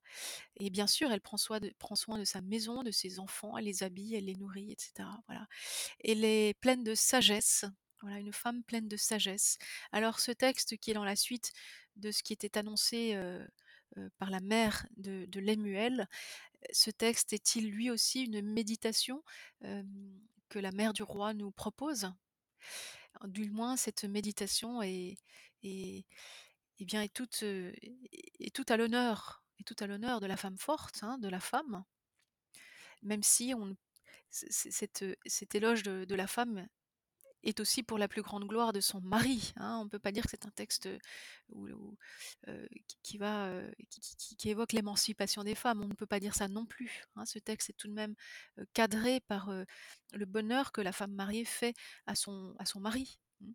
et 0.60 0.70
bien 0.70 0.86
sûr, 0.86 1.12
elle 1.12 1.20
prend 1.20 1.36
soin 1.36 1.60
de 1.60 1.72
prend 1.78 1.96
soin 1.96 2.18
de 2.18 2.24
sa 2.24 2.40
maison, 2.42 2.82
de 2.82 2.90
ses 2.92 3.18
enfants, 3.20 3.56
elle 3.58 3.66
les 3.66 3.82
habille, 3.82 4.14
elle 4.14 4.26
les 4.26 4.36
nourrit 4.36 4.72
et 4.72 4.76
cetera, 4.78 5.20
voilà. 5.28 5.46
Elle 6.04 6.24
est 6.24 6.54
pleine 6.60 6.84
de 6.84 6.94
sagesse, 6.94 7.64
voilà, 8.02 8.18
une 8.18 8.32
femme 8.32 8.62
pleine 8.64 8.88
de 8.88 8.96
sagesse. 8.96 9.58
Alors 9.92 10.20
ce 10.20 10.32
texte 10.32 10.76
qui 10.78 10.90
est 10.92 10.94
dans 10.94 11.04
la 11.04 11.16
suite 11.16 11.52
de 11.96 12.10
ce 12.12 12.22
qui 12.22 12.32
était 12.32 12.58
annoncé, 12.58 13.14
par 14.18 14.30
la 14.30 14.40
mère 14.40 14.86
de 14.96 15.40
Lemuel, 15.40 16.08
ce 16.72 16.90
texte 16.90 17.32
est-il 17.34 17.70
lui 17.70 17.90
aussi 17.90 18.24
une 18.24 18.42
méditation, 18.42 19.22
que 20.50 20.58
la 20.60 20.72
mère 20.72 20.92
du 20.94 21.02
roi 21.04 21.34
nous 21.34 21.52
propose? 21.52 22.08
Du 23.24 23.50
moins 23.50 23.76
cette 23.76 24.04
méditation 24.04 24.82
est 24.82 25.16
est 25.62 26.04
et 26.80 26.84
bien, 26.86 27.02
est 27.02 27.12
toute, 27.14 27.42
heu, 27.44 27.72
est 27.82 27.96
est 28.40 28.54
toute 28.54 28.70
à 28.70 28.76
l'honneur 28.78 29.44
est 29.60 29.64
toute 29.64 29.82
à 29.82 29.86
l'honneur 29.88 30.20
de 30.20 30.26
la 30.26 30.36
femme 30.36 30.58
forte, 30.58 31.00
hein, 31.02 31.18
de 31.18 31.28
la 31.28 31.40
femme. 31.40 31.84
Même 33.02 33.22
si 33.22 33.52
on 33.54 33.66
ne 33.66 33.74
c 34.30 34.46
c 34.50 34.70
cet, 34.72 35.02
heu, 35.02 35.16
cet 35.26 35.54
éloge 35.54 35.82
de 35.84 36.04
de 36.06 36.14
la 36.14 36.26
femme 36.26 36.68
est 37.44 37.60
aussi 37.60 37.82
pour 37.82 37.98
la 37.98 38.08
plus 38.08 38.22
grande 38.22 38.46
gloire 38.46 38.72
de 38.72 38.80
son 38.80 39.00
mari, 39.02 39.52
hein. 39.56 39.80
On 39.84 39.88
peut 39.88 39.98
pas 40.00 40.12
dire 40.12 40.24
que 40.24 40.30
c'est 40.30 40.46
un 40.46 40.50
texte, 40.50 40.86
heu, 42.48 42.68
qui 43.02 43.18
va, 43.18 43.48
heu, 43.50 43.72
qui 44.38 44.50
évoque 44.50 44.72
l'émancipation 44.72 45.44
des 45.44 45.54
femmes. 45.56 45.82
On 45.82 45.88
ne 45.88 45.94
peut 45.94 46.06
pas 46.06 46.20
dire 46.20 46.34
ça 46.34 46.48
non 46.48 46.66
plus, 46.66 47.04
hein. 47.16 47.26
Ce 47.26 47.38
texte 47.38 47.70
est 47.70 47.74
tout 47.74 47.88
de 47.88 47.94
même, 47.94 48.14
heu, 48.60 48.66
cadré 48.74 49.20
par, 49.20 49.50
le 50.14 50.26
bonheur 50.26 50.72
que 50.72 50.80
la 50.82 50.92
femme 50.92 51.12
mariée 51.14 51.44
fait 51.46 51.74
à 52.06 52.14
son 52.16 52.54
à 52.58 52.66
son 52.66 52.80
mari, 52.80 53.18
mmh. 53.42 53.52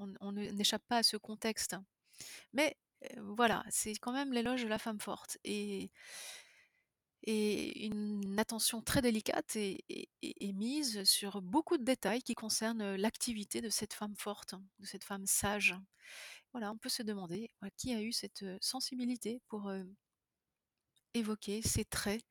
On 0.00 0.14
on 0.20 0.32
ne 0.32 0.46
n'échappe 0.52 0.84
pas 0.88 0.98
à 0.98 1.04
ce 1.04 1.16
contexte. 1.18 1.76
Mais, 2.54 2.76
voilà, 3.18 3.64
c'est 3.70 3.94
quand 3.96 4.12
même 4.12 4.32
l'éloge 4.34 4.64
de 4.64 4.68
la 4.68 4.78
femme 4.80 5.00
forte 5.00 5.38
et 5.44 5.90
et 7.26 7.86
une 7.86 8.38
attention 8.38 8.82
très 8.82 9.00
délicate 9.00 9.56
est 9.56 10.52
mise 10.54 11.04
sur 11.04 11.40
beaucoup 11.40 11.78
de 11.78 11.84
détails 11.84 12.22
qui 12.22 12.34
concernent, 12.34 12.96
l'activité 12.96 13.60
de 13.60 13.70
cette 13.70 13.94
femme 13.94 14.14
forte, 14.16 14.54
de 14.78 14.86
cette 14.86 15.04
femme 15.04 15.26
sage. 15.26 15.74
Voilà, 16.52 16.70
on 16.70 16.76
peut 16.76 16.90
se 16.90 17.02
demander, 17.02 17.50
qui 17.76 17.94
a 17.94 18.02
eu 18.02 18.12
cette, 18.12 18.44
sensibilité 18.60 19.40
pour, 19.48 19.72
évoquer 21.14 21.62
ces 21.62 21.84
traits, 21.84 22.22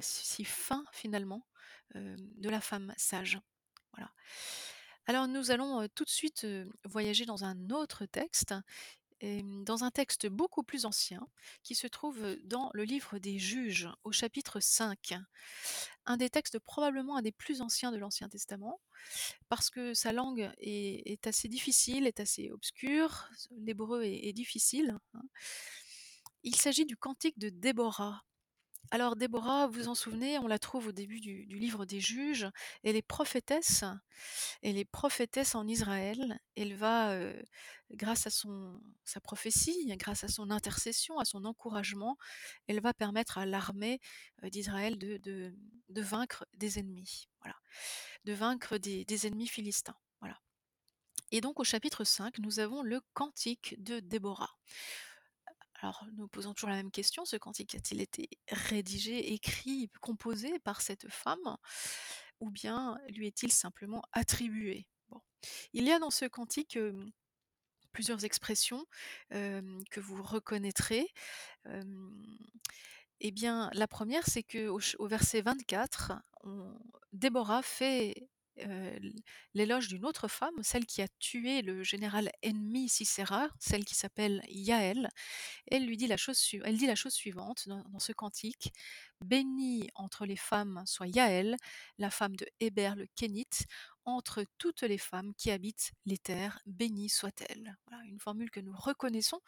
si 0.00 0.44
fins 0.44 0.84
finalement, 0.92 1.46
de 1.94 2.48
la 2.48 2.60
femme 2.60 2.94
sage. 2.96 3.40
Voilà. 3.92 4.12
Alors 5.06 5.26
nous 5.26 5.50
allons, 5.50 5.88
tout 5.94 6.04
de 6.04 6.10
suite, 6.10 6.46
voyager 6.84 7.24
dans 7.24 7.44
un 7.44 7.70
autre 7.70 8.06
texte, 8.06 8.54
dans 9.22 9.84
un 9.84 9.90
texte 9.90 10.26
beaucoup 10.26 10.62
plus 10.62 10.84
ancien 10.84 11.26
qui 11.62 11.74
se 11.74 11.86
trouve 11.86 12.36
dans 12.44 12.70
le 12.74 12.84
livre 12.84 13.18
des 13.18 13.38
Juges 13.38 13.88
au 14.04 14.12
chapitre 14.12 14.60
5. 14.60 15.14
Un 16.06 16.16
des 16.16 16.30
textes 16.30 16.58
probablement 16.58 17.16
un 17.16 17.22
des 17.22 17.32
plus 17.32 17.60
anciens 17.60 17.92
de 17.92 17.98
l'Ancien 17.98 18.28
Testament 18.28 18.80
parce 19.48 19.70
que 19.70 19.94
sa 19.94 20.12
langue 20.12 20.50
est 20.58 21.26
assez 21.26 21.48
difficile, 21.48 22.06
est 22.06 22.20
assez 22.20 22.50
obscure, 22.50 23.28
l'hébreu 23.58 24.02
est 24.02 24.28
est 24.28 24.32
difficile, 24.32 24.98
hein. 25.14 25.22
Il 26.44 26.56
s'agit 26.56 26.86
du 26.86 26.96
cantique 26.96 27.38
de 27.38 27.50
Déborah. 27.50 28.24
Alors 28.90 29.16
Déborah, 29.16 29.68
vous 29.68 29.74
vous 29.74 29.88
en 29.88 29.94
souvenez, 29.94 30.38
on 30.38 30.46
la 30.46 30.58
trouve 30.58 30.88
au 30.88 30.92
début 30.92 31.20
du 31.20 31.46
livre 31.46 31.86
des 31.86 32.00
Juges. 32.00 32.46
Elle 32.82 32.96
est 32.96 33.00
prophétesse, 33.02 33.84
elle 34.60 34.76
est 34.76 34.84
prophétesse 34.84 35.54
en 35.54 35.66
Israël. 35.66 36.38
Elle 36.56 36.74
va, 36.74 37.16
grâce 37.92 38.26
à 38.26 38.30
sa 38.30 39.20
prophétie, 39.20 39.86
grâce 39.96 40.24
à 40.24 40.28
son 40.28 40.50
intercession, 40.50 41.18
à 41.18 41.24
son 41.24 41.46
encouragement, 41.46 42.18
elle 42.66 42.80
va 42.80 42.92
permettre 42.92 43.38
à 43.38 43.46
l'armée, 43.46 43.98
d'Israël 44.42 44.98
de 44.98 45.54
vaincre 45.88 46.44
des 46.52 46.78
ennemis, 46.78 47.28
voilà. 47.40 47.56
De 48.24 48.34
vaincre 48.34 48.76
des 48.76 49.04
des 49.06 49.26
ennemis 49.26 49.48
philistins, 49.48 49.96
voilà. 50.20 50.38
Et 51.30 51.40
donc 51.40 51.60
au 51.60 51.64
chapitre 51.64 52.04
5, 52.04 52.38
nous 52.40 52.58
avons 52.60 52.82
le 52.82 53.00
cantique 53.14 53.74
de 53.78 54.00
Déborah. 54.00 54.54
Alors 55.82 56.06
nous 56.16 56.28
posons 56.28 56.54
toujours 56.54 56.70
la 56.70 56.76
même 56.76 56.92
question, 56.92 57.24
ce 57.24 57.34
cantique 57.34 57.74
a-t-il 57.74 58.00
été 58.00 58.28
rédigé, 58.48 59.32
écrit, 59.32 59.90
composé 60.00 60.60
par 60.60 60.80
cette 60.80 61.10
femme? 61.10 61.56
Ou 62.38 62.50
bien 62.50 62.96
lui 63.08 63.26
est-il 63.26 63.52
simplement 63.52 64.02
attribué? 64.12 64.86
Il 65.72 65.84
y 65.84 65.90
a 65.90 65.98
dans 65.98 66.10
ce 66.10 66.24
cantique, 66.24 66.78
plusieurs 67.90 68.24
expressions, 68.24 68.86
que 69.30 69.98
vous 70.00 70.22
reconnaîtrez. 70.22 71.08
Et 73.18 73.32
bien 73.32 73.68
la 73.72 73.88
1re 73.88 74.22
c'est 74.24 74.46
ch 74.48 74.94
au 75.00 75.08
verset 75.08 75.42
24, 75.42 76.12
on 76.44 76.78
Déborah 77.12 77.62
fait 77.62 78.28
heu, 78.66 79.12
l'éloge 79.54 79.88
d'une 79.88 80.04
autre 80.04 80.28
femme, 80.28 80.54
celle 80.62 80.86
qui 80.86 81.02
a 81.02 81.08
tué 81.18 81.62
le 81.62 81.82
général 81.84 82.30
ennemi 82.42 82.88
Sisera, 82.88 83.48
celle 83.60 83.84
qui 83.84 83.94
s'appelle 83.94 84.42
Yaël. 84.48 85.08
Elle 85.68 85.86
lui 85.86 85.96
dit 85.96 86.06
la 86.08 86.16
chose 86.16 86.38
suivante 86.38 87.68
dans 87.68 87.98
ce 87.98 88.12
cantique: 88.12 88.72
«Bénie 89.24 89.88
entre 89.94 90.26
les 90.26 90.36
femmes 90.36 90.82
soit 90.86 91.08
Yaël, 91.08 91.56
la 91.98 92.10
femme 92.10 92.36
de 92.36 92.46
Héber 92.60 92.94
le 92.96 93.06
Kénite, 93.16 93.66
entre 94.04 94.44
toutes 94.58 94.82
les 94.82 94.98
femmes 94.98 95.32
qui 95.36 95.50
habitent 95.50 95.92
les 96.06 96.18
terres, 96.18 96.60
bénie 96.66 97.08
soit-elle». 97.08 97.76
Voilà 97.88 98.04
une 98.06 98.20
formule 98.20 98.50
que 98.50 98.60
nous 98.60 98.74
reconnaissons 98.76 99.40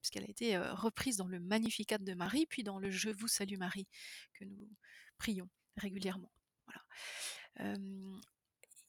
puisqu'elle 0.00 0.24
a 0.24 0.30
été, 0.30 0.56
heu, 0.56 0.72
reprise 0.72 1.16
dans 1.16 1.26
le 1.28 1.40
Magnificat 1.40 1.98
de 1.98 2.14
Marie, 2.14 2.46
puis 2.46 2.62
dans 2.62 2.78
le 2.78 2.90
Je 2.90 3.10
vous 3.10 3.28
salue 3.28 3.58
Marie 3.58 3.86
que 4.34 4.44
nous 4.44 4.68
prions 5.18 5.48
régulièrement. 5.76 6.30
Hem, 7.58 8.20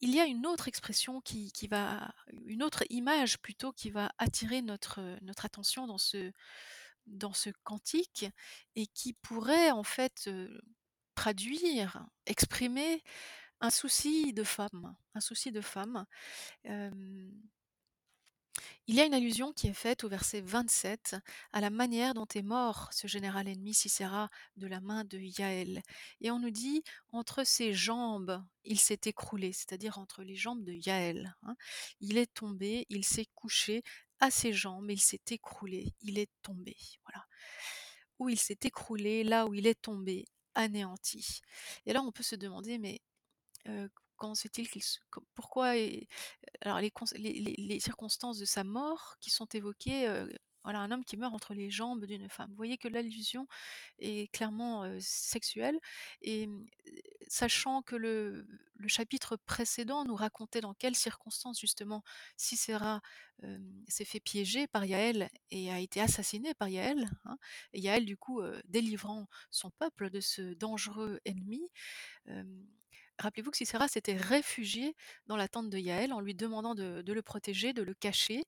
il 0.02 0.14
y 0.14 0.20
a 0.20 0.26
une 0.26 0.46
autre 0.46 0.68
expression 0.68 1.20
qui 1.22 1.52
va 1.68 2.12
une 2.46 2.62
autre 2.62 2.84
image 2.90 3.38
plutôt 3.40 3.72
qui 3.72 3.90
va 3.90 4.12
attirer 4.18 4.62
notre, 4.62 5.00
notre 5.22 5.44
attention 5.46 5.86
dans 5.86 5.98
ce 5.98 6.32
dans 7.06 7.32
ce 7.34 7.50
cantique 7.64 8.26
et 8.76 8.86
qui 8.88 9.14
pourrait 9.14 9.70
en 9.72 9.84
fait, 9.84 10.24
heu, 10.28 10.60
traduire, 11.16 12.06
exprimer 12.26 13.02
un 13.60 13.70
souci 13.70 14.32
de 14.34 14.44
femme 14.44 14.96
un 15.14 15.20
souci 15.20 15.52
de 15.52 15.60
femme. 15.62 16.06
Il 18.86 18.94
y 18.96 19.00
a 19.00 19.04
une 19.06 19.14
allusion 19.14 19.52
qui 19.52 19.68
est 19.68 19.72
faite 19.74 20.04
au 20.04 20.08
verset 20.08 20.40
27 20.40 21.16
à 21.52 21.60
la 21.60 21.70
manière 21.70 22.14
dont 22.14 22.26
est 22.34 22.42
mort 22.42 22.88
ce 22.92 23.06
général 23.06 23.48
ennemi 23.48 23.74
Sisera 23.74 24.28
de 24.56 24.66
la 24.66 24.80
main 24.80 25.04
de 25.04 25.18
Yaël 25.18 25.82
et 26.20 26.30
on 26.30 26.38
nous 26.40 26.50
dit: 26.50 26.82
«Entre 27.12 27.44
ses 27.44 27.72
jambes, 27.72 28.42
il 28.64 28.78
s'est 28.78 29.00
écroulé», 29.06 29.52
c'est-à-dire 29.52 29.98
entre 29.98 30.22
les 30.22 30.34
jambes 30.36 30.64
de 30.64 30.72
Yaël, 30.72 31.34
hein. 31.42 31.54
Il 32.00 32.18
est 32.18 32.32
tombé, 32.34 32.86
il 32.90 33.04
s'est 33.04 33.26
couché 33.34 33.82
à 34.20 34.30
ses 34.30 34.52
jambes, 34.52 34.90
il 34.90 35.00
s'est 35.00 35.20
écroulé, 35.30 35.94
il 36.00 36.18
est 36.18 36.30
tombé, 36.42 36.76
voilà. 37.04 37.24
Où 38.18 38.28
il 38.30 38.38
s'est 38.38 38.58
écroulé, 38.64 39.24
là 39.24 39.46
où 39.46 39.54
il 39.54 39.66
est 39.66 39.80
tombé, 39.82 40.26
anéanti 40.54 41.40
et 41.86 41.92
là 41.94 42.02
on 42.02 42.12
peut 42.12 42.22
se 42.24 42.36
demander 42.36 42.78
mais, 42.78 43.00
heu, 43.68 43.90
pourquoi 45.34 45.74
alors 46.60 46.80
les 46.80 46.90
cons 46.90 47.06
les 47.16 47.32
les 47.34 47.54
les 47.56 47.80
circonstances 47.80 48.38
de 48.38 48.44
sa 48.44 48.64
mort 48.64 49.16
qui 49.20 49.30
sont 49.30 49.46
évoquées, 49.46 50.08
voilà 50.64 50.80
un 50.80 50.90
homme 50.92 51.04
qui 51.04 51.16
meurt 51.16 51.34
entre 51.34 51.54
les 51.54 51.70
jambes 51.70 52.04
d'une 52.06 52.28
femme. 52.28 52.50
Vous 52.50 52.56
voyez 52.56 52.78
que 52.78 52.88
l'allusion 52.88 53.46
est 53.98 54.32
clairement, 54.32 54.84
sexuelle 55.00 55.78
et 56.22 56.46
mmh, 56.46 56.66
sachant 57.28 57.82
que 57.82 57.96
le 57.96 58.46
chapitre 58.86 59.36
précédent 59.36 60.04
nous 60.04 60.14
racontait 60.14 60.60
dans 60.60 60.74
quelles 60.74 60.94
circonstances 60.96 61.60
justement 61.60 62.02
hem, 63.42 63.84
s'est 63.88 64.04
fait 64.04 64.20
piéger 64.20 64.66
par 64.66 64.84
Yaël 64.84 65.28
et 65.50 65.70
a 65.70 65.80
été 65.80 66.00
assassiné 66.00 66.54
par 66.54 66.68
Yaël, 66.68 67.10
hein 67.24 67.38
et 67.72 67.80
Yaël 67.80 68.04
du 68.04 68.16
coup, 68.16 68.40
délivrant 68.66 69.28
son 69.50 69.70
peuple 69.70 70.10
de 70.10 70.20
ce 70.20 70.54
dangereux 70.54 71.20
ennemi. 71.24 71.62
Rappelez-vous 73.18 73.50
que 73.50 73.56
Sisera 73.56 73.88
s'était 73.88 74.16
réfugié 74.16 74.94
dans 75.26 75.36
la 75.36 75.48
tente 75.48 75.70
de 75.70 75.78
Yaël 75.78 76.12
en 76.12 76.20
lui 76.20 76.34
demandant 76.34 76.74
de 76.74 77.12
le 77.12 77.22
protéger, 77.22 77.72
de 77.72 77.82
le 77.82 77.94
cacher. 77.94 78.44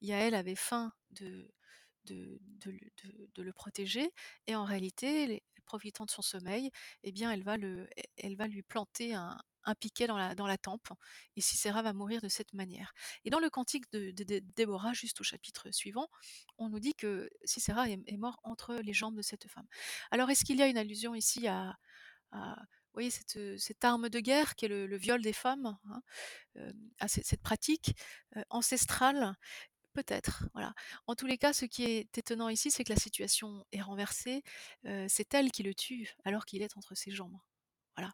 Yaël 0.00 0.34
avait 0.34 0.56
faim 0.56 0.92
de 1.12 1.50
de 2.06 3.42
le 3.42 3.52
protéger 3.52 4.10
et 4.46 4.54
en 4.54 4.64
réalité, 4.64 5.42
profitant 5.66 6.04
de 6.04 6.10
son 6.10 6.22
sommeil 6.22 6.70
et 7.02 7.10
bien 7.12 7.32
elle 7.32 7.42
va 7.42 7.56
le 7.56 7.88
elle 8.16 8.36
va 8.36 8.46
lui 8.46 8.62
planter 8.62 9.14
un 9.14 9.74
piquet 9.80 10.06
dans 10.06 10.16
la 10.16 10.36
dans 10.36 10.46
la 10.46 10.58
tempe 10.58 10.88
et 11.34 11.40
Sisera 11.40 11.82
va 11.82 11.92
mourir 11.92 12.20
de 12.20 12.28
cette 12.28 12.52
manière 12.54 12.92
et 13.24 13.30
dans 13.30 13.40
le 13.40 13.50
cantique 13.50 13.90
de 13.92 14.12
de 14.12 14.22
Dé 14.24 14.40
Déborah, 14.40 14.92
juste 14.92 15.20
au 15.20 15.24
chapitre 15.24 15.70
suivant, 15.72 16.08
on 16.58 16.68
nous 16.68 16.78
dit 16.80 16.94
que 16.94 17.28
Sisera 17.44 17.88
est 17.90 18.16
mort 18.16 18.38
entre 18.44 18.76
les 18.76 18.92
jambes 18.92 19.16
de 19.16 19.22
cette 19.22 19.48
femme. 19.48 19.66
Alors 20.12 20.30
est-ce 20.30 20.44
qu'il 20.44 20.58
y 20.58 20.62
a 20.62 20.68
une 20.68 20.78
allusion 20.78 21.14
ici 21.16 21.48
à 21.48 21.76
voyez 22.96 23.10
cette, 23.10 23.58
cette 23.58 23.84
arme 23.84 24.08
de 24.08 24.20
guerre 24.20 24.54
qui 24.56 24.66
est 24.66 24.68
le 24.68 24.96
viol 24.96 25.22
des 25.22 25.32
femmes, 25.32 25.78
hein, 25.88 26.02
cette 27.06 27.40
pratique, 27.42 27.94
ancestrale? 28.50 29.36
Peut-être, 29.94 30.44
voilà. 30.52 30.74
En 31.06 31.14
tous 31.14 31.26
les 31.26 31.38
cas, 31.38 31.54
ce 31.54 31.64
qui 31.64 31.84
est 31.84 32.18
étonnant 32.18 32.50
ici, 32.50 32.70
c'est 32.70 32.84
que 32.84 32.92
la 32.92 32.98
situation 32.98 33.64
est 33.72 33.80
renversée, 33.80 34.42
c'est 35.08 35.32
elle 35.34 35.50
qui 35.50 35.62
le 35.62 35.74
tue 35.74 36.14
alors 36.24 36.44
qu'il 36.44 36.60
est 36.62 36.76
entre 36.76 36.94
ses 36.94 37.10
jambes. 37.12 37.38
Voilà. 37.96 38.12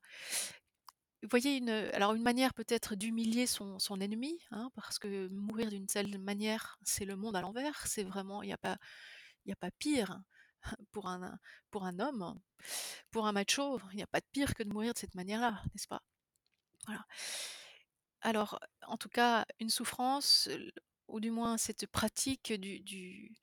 Vous 1.22 1.28
voyez 1.30 1.56
une, 1.56 1.70
alors 1.70 2.14
une 2.14 2.22
manière 2.22 2.52
peut-être 2.52 2.96
d'humilier 2.96 3.46
son 3.46 3.78
son 3.78 4.00
ennemi, 4.00 4.40
hein, 4.50 4.70
parce 4.74 4.98
que 4.98 5.28
mourir 5.28 5.70
d'une 5.70 5.86
telle 5.86 6.18
manière, 6.18 6.78
c'est 6.82 7.04
le 7.04 7.14
monde 7.16 7.36
à 7.36 7.40
l'envers, 7.40 7.86
c'est 7.86 8.02
vraiment 8.02 8.42
il 8.42 8.52
a 8.52 8.78
il 9.46 9.50
y 9.50 9.52
a 9.52 9.56
pas 9.56 9.70
pire 9.72 10.20
pour 10.92 11.08
un 11.08 11.38
pour 11.70 11.84
un 11.84 11.98
homme, 12.00 12.40
pour 13.10 13.26
un 13.26 13.32
macho, 13.32 13.80
il 13.92 14.00
y 14.00 14.02
a 14.02 14.06
pas 14.06 14.20
de 14.20 14.26
pire 14.32 14.54
que 14.54 14.62
de 14.62 14.70
mourir 14.72 14.94
de 14.94 14.98
cette 14.98 15.14
manière-là, 15.14 15.62
n'est-ce 15.74 15.88
pas? 15.88 16.02
Alors, 18.20 18.58
en 18.86 18.96
tout 18.96 19.08
cas, 19.08 19.44
une 19.60 19.70
souffrance, 19.70 20.48
ou 21.08 21.20
du 21.20 21.30
moins 21.30 21.58
cette 21.58 21.86
pratique 21.86 22.52
du 22.52 22.80
du 22.80 23.34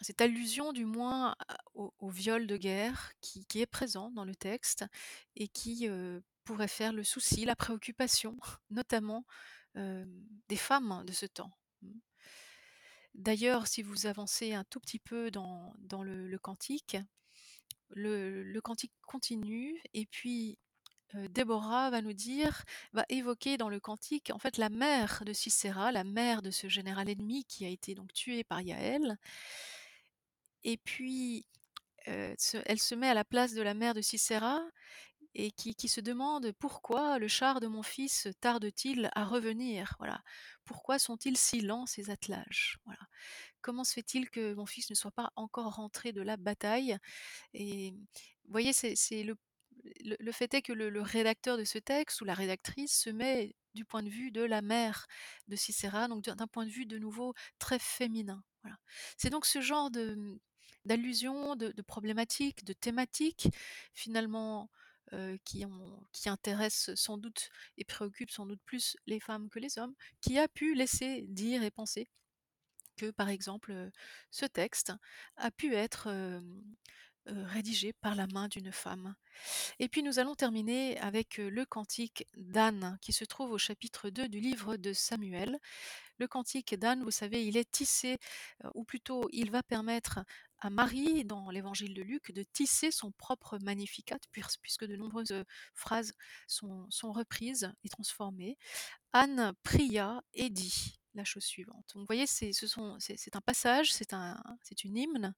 cette 0.00 0.20
allusion 0.20 0.72
du 0.72 0.84
moins 0.84 1.34
au 1.74 2.08
viol 2.08 2.46
de 2.46 2.56
guerre 2.56 3.12
qui 3.20 3.44
est 3.60 3.66
présent 3.66 4.10
dans 4.12 4.24
le 4.24 4.34
texte 4.34 4.84
et 5.36 5.48
qui, 5.48 5.88
heu, 5.88 6.22
pourrait 6.44 6.68
faire 6.68 6.92
le 6.92 7.02
souci, 7.04 7.44
la 7.44 7.56
préoccupation, 7.56 8.36
notamment, 8.70 9.24
hem, 9.74 10.08
des 10.48 10.56
femmes 10.56 11.04
de 11.06 11.12
ce 11.12 11.26
temps. 11.26 11.52
D'ailleurs, 13.18 13.66
si 13.66 13.82
vous 13.82 14.06
avancez 14.06 14.54
un 14.54 14.62
tout 14.62 14.78
petit 14.78 15.00
peu 15.00 15.32
dans 15.32 15.72
le 16.04 16.38
cantique, 16.38 16.96
le 17.90 18.60
cantique 18.60 18.92
continue 19.06 19.80
et 19.94 20.06
puis, 20.06 20.58
heu, 21.16 21.28
Déborah 21.28 21.90
va 21.90 22.02
nous 22.02 22.12
dire 22.14 22.64
va 22.92 23.04
évoquer 23.10 23.56
dans 23.58 23.70
le 23.70 23.80
cantique, 23.80 24.30
en 24.34 24.38
fait, 24.40 24.58
la 24.58 24.70
mère 24.70 25.22
de 25.26 25.32
Sisera, 25.34 25.92
la 25.92 26.04
mère 26.04 26.42
de 26.42 26.50
ce 26.52 26.68
général 26.68 27.08
ennemi 27.10 27.44
qui 27.46 27.66
a 27.66 27.70
été 27.70 27.94
donc 27.94 28.12
tué 28.14 28.44
par 28.44 28.62
Yaël 28.62 29.18
et 30.64 30.76
puis, 30.76 31.46
se 32.38 32.58
elle 32.66 32.78
se 32.80 32.94
met 32.94 33.08
à 33.08 33.14
la 33.14 33.24
place 33.24 33.54
de 33.54 33.62
la 33.62 33.74
mère 33.74 33.94
de 33.94 34.00
Sisera 34.00 34.62
et 35.34 35.52
qui 35.52 35.74
qui 35.76 35.88
se 35.88 36.00
demande: 36.02 36.52
«Pourquoi 36.58 37.18
le 37.18 37.28
char 37.28 37.60
de 37.60 37.68
mon 37.68 37.82
fils 37.84 38.28
tarde-t-il 38.40 39.10
à 39.14 39.24
revenir?» 39.24 39.94
voilà. 39.98 40.22
«Pourquoi 40.68 40.98
sont-ils 41.00 41.36
si 41.38 41.62
lents 41.62 41.86
ces 41.86 42.10
attelages?» 42.10 42.78
voilà. 42.86 43.00
«Comment 43.62 43.84
se 43.84 43.94
fait-il 43.94 44.30
que 44.30 44.54
mon 44.54 44.66
fils 44.66 44.90
ne 44.90 44.94
soit 44.96 45.12
pas 45.12 45.30
encore 45.36 45.76
rentré 45.76 46.12
de 46.12 46.22
la 46.22 46.36
bataille?» 46.36 46.98
et 47.54 47.94
voyez, 48.48 48.72
c'est 48.74 48.94
le 49.24 49.36
le 50.20 50.32
fait 50.32 50.52
est 50.54 50.62
que 50.62 50.72
le 50.72 51.00
rédacteur 51.02 51.56
de 51.58 51.64
ce 51.64 51.78
texte 51.78 52.20
ou 52.20 52.24
la 52.24 52.34
rédactrice 52.34 52.98
se 52.98 53.10
met 53.10 53.54
du 53.74 53.84
point 53.84 54.02
de 54.02 54.10
vue 54.10 54.30
de 54.32 54.42
la 54.42 54.62
mère 54.62 55.06
de 55.48 55.56
Sisera, 55.56 56.08
donc 56.08 56.24
d'un 56.24 56.46
point 56.48 56.66
de 56.66 56.70
vue 56.70 56.86
de 56.86 56.98
nouveau 56.98 57.34
très 57.58 57.78
féminin, 57.78 58.42
voilà. 58.62 58.76
C'est 59.16 59.30
donc 59.30 59.46
ce 59.46 59.60
genre 59.60 59.90
de, 59.90 60.40
de 60.84 61.72
de 61.72 61.82
problématiques, 61.82 62.64
de 62.64 62.72
thématiques 62.72 63.48
finalement, 63.94 64.70
qui 65.44 65.64
ont 65.66 66.02
qui 66.12 66.28
intéressent 66.28 66.94
sans 66.96 67.18
doute 67.18 67.50
et 67.78 67.84
préoccupent 67.84 68.30
sans 68.30 68.46
doute 68.46 68.60
plus 68.64 68.96
les 69.06 69.20
femmes 69.20 69.48
que 69.50 69.58
les 69.58 69.78
hommes, 69.78 69.94
qui 70.20 70.38
a 70.38 70.48
pu 70.48 70.74
laisser 70.74 71.24
dire 71.28 71.62
et 71.62 71.70
penser 71.70 72.08
que, 72.96 73.10
par 73.10 73.28
exemple, 73.28 73.72
heu, 73.72 73.92
ce 74.30 74.46
texte 74.46 74.92
a 75.36 75.50
pu 75.50 75.74
être, 75.74 76.08
heu, 77.30 77.42
rédigé 77.46 77.92
par 77.94 78.14
la 78.14 78.26
main 78.28 78.48
d'une 78.48 78.72
femme. 78.72 79.14
Et 79.78 79.88
puis 79.88 80.02
nous 80.02 80.18
allons 80.18 80.34
terminer 80.34 80.98
avec, 81.00 81.40
heu, 81.40 81.48
le 81.50 81.64
cantique 81.66 82.26
d'Anne 82.36 82.98
qui 83.02 83.12
se 83.12 83.24
trouve 83.24 83.52
au 83.52 83.58
chapitre 83.58 84.10
2 84.10 84.28
du 84.28 84.40
livre 84.40 84.76
de 84.76 84.92
Samuel. 84.92 85.58
Le 86.18 86.28
cantique 86.28 86.74
d'Anne, 86.78 87.02
vous 87.04 87.10
savez, 87.12 87.46
il 87.46 87.56
est 87.56 87.70
tissé, 87.70 88.18
heu, 88.64 88.70
ou 88.74 88.84
plutôt 88.84 89.28
il 89.32 89.50
va 89.50 89.62
permettre 89.62 90.20
à 90.60 90.70
Marie, 90.70 91.24
dans 91.24 91.50
l'évangile 91.50 91.94
de 91.94 92.02
Luc, 92.02 92.32
de 92.32 92.44
tisser 92.52 92.90
son 92.90 93.12
propre 93.12 93.58
Magnificat 93.62 94.18
puisque 94.62 94.86
de 94.86 94.96
nombreuses, 94.96 95.44
phrases 95.74 96.12
sont 96.48 96.88
reprises 97.12 97.72
et 97.84 97.88
transformées. 97.88 98.58
Anne 99.12 99.52
pria 99.64 100.22
et 100.34 100.50
dit 100.50 101.00
la 101.18 101.24
chose 101.24 101.44
suivante. 101.44 101.84
Donc 101.94 102.02
vous 102.02 102.06
voyez, 102.06 102.26
c'est 102.26 103.36
un 103.36 103.40
passage, 103.42 103.92
c'est 103.92 104.14
un 104.14 104.42
une 104.84 104.96
hymne 104.96 105.34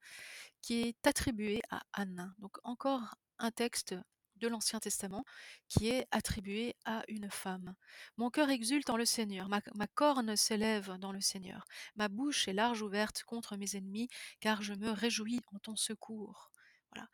qui 0.62 0.82
est 0.82 1.06
attribuée 1.06 1.62
à 1.70 1.82
Anne. 1.92 2.34
Donc 2.38 2.58
encore 2.64 3.16
un 3.38 3.50
texte 3.50 3.94
de 4.36 4.48
l'Ancien 4.48 4.80
Testament 4.80 5.24
qui 5.68 5.88
est 5.88 6.06
attribué 6.10 6.76
à 6.84 7.02
une 7.08 7.30
femme. 7.30 7.74
«Mon 8.16 8.30
cœur 8.30 8.50
exulte 8.50 8.90
en 8.90 8.96
le 8.96 9.04
Seigneur, 9.04 9.48
ma 9.48 9.60
ma 9.74 9.86
corne 9.86 10.36
s'élève 10.36 10.96
dans 10.98 11.12
le 11.12 11.20
Seigneur. 11.20 11.64
Ma 11.96 12.08
bouche 12.08 12.48
est 12.48 12.54
large 12.54 12.82
ouverte 12.82 13.22
contre 13.24 13.56
mes 13.56 13.76
ennemis, 13.76 14.08
car 14.40 14.62
je 14.62 14.74
me 14.74 14.90
réjouis 14.90 15.40
en 15.54 15.58
ton 15.58 15.76
secours». 15.76 16.50
Voilà. 16.92 17.08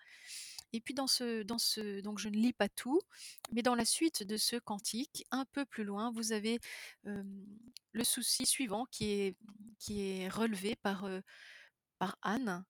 Et 0.73 0.81
puis 0.81 0.95
dans 0.95 1.07
ce 1.07 1.43
dans 1.43 1.59
ce 1.59 2.01
donc 2.01 2.19
je 2.19 2.29
ne 2.29 2.37
lis 2.37 2.53
pas 2.53 2.69
tout, 2.69 3.01
mais 3.53 3.63
dans 3.63 3.75
la 3.75 3.85
suite 3.85 4.23
de 4.25 4.37
ce 4.37 4.57
cantique, 4.57 5.25
un 5.31 5.45
peu 5.53 5.65
plus 5.65 5.85
loin, 5.85 6.11
vous 6.13 6.33
avez, 6.33 6.59
le 7.05 8.05
souci 8.05 8.47
suivant 8.47 8.87
qui 8.91 9.11
est 9.13 9.37
qui 9.79 10.03
est 10.03 10.29
relevé 10.29 10.77
par, 10.77 11.09
Anne. 12.23 12.65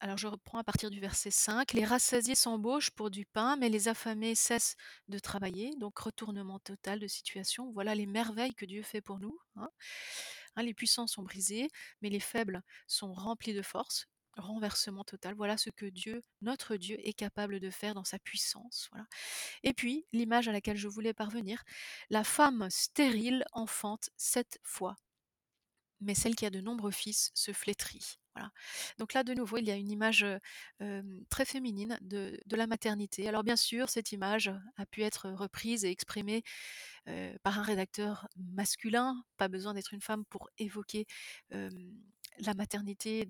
Alors 0.00 0.18
je 0.18 0.26
reprends 0.26 0.58
à 0.58 0.64
partir 0.64 0.90
du 0.90 1.00
verset 1.00 1.30
5: 1.30 1.72
«Les 1.72 1.84
rassasiés 1.84 2.34
s'embauchent 2.34 2.90
pour 2.90 3.10
du 3.10 3.24
pain, 3.26 3.56
mais 3.56 3.70
les 3.70 3.88
affamés 3.88 4.34
cessent 4.34 4.76
de 5.08 5.18
travailler», 5.18 5.70
donc 5.78 5.98
retournement 5.98 6.58
total 6.58 6.98
de 7.00 7.06
situation. 7.06 7.72
Voilà 7.72 7.94
les 7.94 8.06
merveilles 8.06 8.54
que 8.54 8.66
Dieu 8.66 8.82
fait 8.82 9.00
pour 9.00 9.18
nous, 9.18 9.38
hein. 9.56 9.70
Hein, 10.56 10.62
les 10.62 10.74
puissants 10.74 11.06
sont 11.06 11.22
brisés, 11.22 11.68
mais 12.02 12.10
les 12.10 12.20
faibles 12.20 12.62
sont 12.86 13.12
remplis 13.12 13.54
de 13.54 13.62
force. 13.62 14.06
Renversement 14.36 15.04
total, 15.04 15.34
voilà 15.34 15.56
ce 15.56 15.70
que 15.70 15.86
Dieu, 15.86 16.22
notre 16.42 16.76
Dieu, 16.76 16.96
est 17.06 17.12
capable 17.12 17.60
de 17.60 17.70
faire 17.70 17.94
dans 17.94 18.04
sa 18.04 18.18
puissance, 18.18 18.88
voilà. 18.90 19.06
Et 19.62 19.72
puis, 19.72 20.06
l'image 20.12 20.48
à 20.48 20.52
laquelle 20.52 20.76
je 20.76 20.88
voulais 20.88 21.14
parvenir, 21.14 21.62
la 22.10 22.24
femme 22.24 22.68
stérile 22.70 23.44
enfante 23.52 24.10
7 24.16 24.58
fois 24.62 24.96
mais 26.04 26.14
celle 26.14 26.36
qui 26.36 26.46
a 26.46 26.50
de 26.50 26.60
nombreux 26.60 26.90
fils 26.90 27.30
se 27.34 27.52
flétrit. 27.52 28.18
Voilà. 28.34 28.50
Donc 28.98 29.14
là, 29.14 29.22
de 29.22 29.32
nouveau, 29.32 29.58
il 29.58 29.64
y 29.64 29.70
a 29.70 29.76
une 29.76 29.90
image 29.90 30.24
euh, 30.24 30.38
euh, 30.82 31.02
très 31.30 31.44
féminine 31.44 31.98
de, 32.02 32.38
la 32.50 32.66
maternité. 32.66 33.28
Alors 33.28 33.44
bien 33.44 33.56
sûr, 33.56 33.88
cette 33.88 34.12
image 34.12 34.52
a 34.76 34.86
pu 34.86 35.02
être 35.02 35.30
reprise 35.30 35.84
et 35.84 35.90
exprimée 35.90 36.42
euh, 37.08 37.34
par 37.42 37.58
un 37.58 37.62
rédacteur 37.62 38.28
masculin. 38.36 39.22
Pas 39.36 39.48
besoin 39.48 39.74
d'être 39.74 39.94
une 39.94 40.00
femme 40.00 40.24
pour 40.26 40.50
évoquer 40.58 41.06
la 41.50 42.54
maternité 42.54 43.28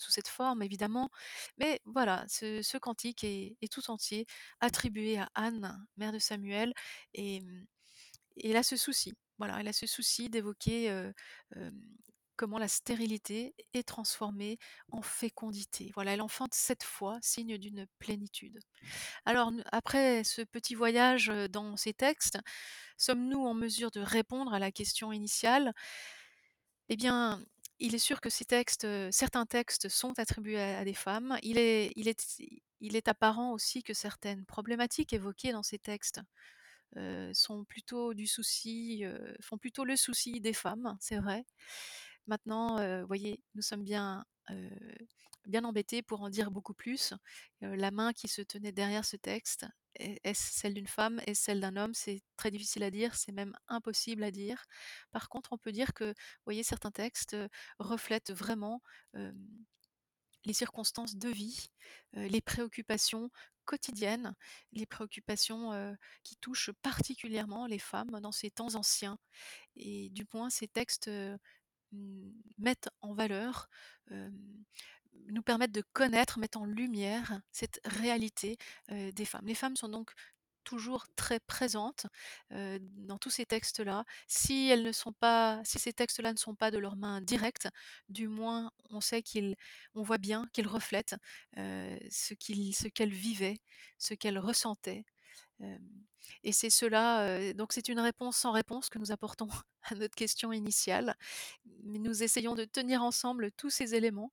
sous 0.00 0.10
cette 0.10 0.28
forme, 0.28 0.62
évidemment. 0.62 1.10
Mais 1.58 1.80
voilà, 1.84 2.24
ce, 2.28 2.78
cantique 2.78 3.24
est, 3.24 3.56
tout 3.70 3.90
entier 3.90 4.26
attribué 4.60 5.18
à 5.18 5.28
Anne, 5.34 5.86
mère 5.96 6.12
de 6.12 6.18
Samuel, 6.18 6.72
et, 7.14 7.42
et 8.36 8.50
elle 8.50 8.56
a 8.56 8.62
ce 8.62 8.76
souci. 8.76 9.14
Voilà, 9.38 9.58
elle 9.60 9.68
a 9.68 9.72
ce 9.72 9.86
souci 9.86 10.28
d'évoquer 10.28 11.10
comment 12.40 12.58
la 12.58 12.68
stérilité 12.68 13.54
est 13.74 13.86
transformée 13.86 14.56
en 14.92 15.02
fécondité. 15.02 15.90
Voilà, 15.94 16.14
elle 16.14 16.22
enfante 16.22 16.54
cette 16.54 16.84
fois, 16.84 17.18
signe 17.20 17.58
d'une 17.58 17.86
plénitude. 17.98 18.58
Alors, 19.26 19.52
après 19.72 20.24
ce 20.24 20.40
petit 20.40 20.74
voyage 20.74 21.30
dans 21.50 21.76
ces 21.76 21.92
textes, 21.92 22.38
sommes-nous 22.96 23.44
en 23.44 23.52
mesure 23.52 23.90
de 23.90 24.00
répondre 24.00 24.54
à 24.54 24.58
la 24.58 24.72
question 24.72 25.12
initiale? 25.12 25.74
Eh 26.88 26.96
bien, 26.96 27.44
il 27.80 27.94
est 27.94 27.98
sûr 27.98 28.20
que 28.20 28.30
ces 28.30 28.44
textes, 28.44 28.86
certains 29.10 29.46
textes 29.46 29.88
sont 29.88 30.18
attribués 30.18 30.60
à, 30.60 30.84
des 30.84 30.94
femmes. 30.94 31.38
Il 31.42 31.58
est, 31.58 33.08
apparent 33.08 33.52
aussi 33.52 33.82
que 33.82 33.94
certaines 33.94 34.44
problématiques 34.44 35.12
évoquées 35.12 35.52
dans 35.52 35.62
ces 35.62 35.78
textes 35.78 36.20
sont 37.32 37.64
plutôt 37.64 38.14
du 38.14 38.26
souci, 38.26 39.04
font 39.40 39.58
plutôt 39.58 39.84
le 39.84 39.96
souci 39.96 40.40
des 40.40 40.52
femmes, 40.52 40.96
c'est 41.00 41.18
vrai. 41.18 41.44
Maintenant, 42.26 42.80
heu, 42.80 43.02
voyez, 43.02 43.40
nous 43.54 43.62
sommes 43.62 43.84
bien, 43.84 44.24
bien 45.46 45.64
embêtés 45.64 46.02
pour 46.02 46.22
en 46.22 46.30
dire 46.30 46.50
beaucoup 46.50 46.74
plus. 46.74 47.14
La 47.60 47.90
main 47.90 48.12
qui 48.12 48.28
se 48.28 48.42
tenait 48.42 48.72
derrière 48.72 49.04
ce 49.04 49.16
texte, 49.16 49.66
est 49.96 50.20
est-ce 50.22 50.52
celle 50.52 50.74
d'une 50.74 50.86
femme? 50.86 51.20
Est-ce 51.26 51.42
celle 51.42 51.60
d'un 51.60 51.76
homme? 51.76 51.94
C'est 51.94 52.22
très 52.36 52.50
difficile 52.50 52.84
à 52.84 52.90
dire, 52.90 53.14
c'est 53.16 53.32
même 53.32 53.56
impossible 53.68 54.22
à 54.22 54.30
dire. 54.30 54.64
Par 55.10 55.28
contre, 55.28 55.52
on 55.52 55.58
peut 55.58 55.72
dire 55.72 55.94
que, 55.94 56.14
voyez, 56.44 56.62
certains 56.62 56.92
textes, 56.92 57.36
reflètent 57.78 58.32
vraiment, 58.32 58.82
les 60.44 60.52
circonstances 60.54 61.16
de 61.16 61.28
vie, 61.28 61.70
les 62.12 62.40
préoccupations 62.40 63.30
quotidiennes, 63.64 64.34
les 64.72 64.86
préoccupations, 64.86 65.96
qui 66.22 66.36
touchent 66.36 66.72
particulièrement 66.82 67.66
les 67.66 67.78
femmes 67.78 68.20
dans 68.20 68.32
ces 68.32 68.50
temps 68.50 68.74
anciens 68.74 69.18
et 69.76 70.08
du 70.10 70.24
moins 70.32 70.50
ces 70.50 70.68
textes, 70.68 71.10
mettent 72.58 72.88
en 73.00 73.14
valeur, 73.14 73.68
nous 75.28 75.42
permettent 75.42 75.72
de 75.72 75.84
connaître, 75.92 76.38
mettent 76.38 76.56
en 76.56 76.64
lumière 76.64 77.40
cette 77.52 77.80
réalité, 77.84 78.56
des 78.88 79.24
femmes. 79.24 79.46
Les 79.46 79.54
femmes 79.54 79.76
sont 79.76 79.88
donc 79.88 80.10
toujours 80.64 81.06
très 81.16 81.40
présentes, 81.40 82.06
dans 82.50 83.18
tous 83.18 83.30
ces 83.30 83.46
textes-là. 83.46 84.04
Si 84.28 84.70
ces 85.64 85.92
textes-là 85.92 86.32
ne 86.32 86.38
sont 86.38 86.54
pas 86.54 86.70
de 86.70 86.78
leurs 86.78 86.96
mains 86.96 87.20
directes, 87.20 87.68
du 88.08 88.28
moins 88.28 88.70
on 88.90 89.00
sait 89.00 89.22
qu'ils 89.22 89.56
on 89.94 90.02
voit 90.02 90.18
bien 90.18 90.46
qu'ils 90.52 90.68
reflètent, 90.68 91.16
ce 91.56 92.34
qu'elles 92.88 93.12
vivaient, 93.12 93.60
ce 93.98 94.14
qu'elles 94.14 94.38
ressentaient. 94.38 95.04
Et 96.42 96.52
c'est 96.52 96.70
cela, 96.70 97.52
donc 97.54 97.72
c'est 97.72 97.88
une 97.88 98.00
réponse 98.00 98.36
sans 98.36 98.52
réponse 98.52 98.88
que 98.88 98.98
nous 98.98 99.12
apportons 99.12 99.48
à 99.82 99.94
notre 99.94 100.14
question 100.14 100.52
initiale. 100.52 101.14
Mais 101.84 101.98
nous 101.98 102.22
essayons 102.22 102.54
de 102.54 102.64
tenir 102.64 103.02
ensemble 103.02 103.50
tous 103.52 103.70
ces 103.70 103.94
éléments 103.94 104.32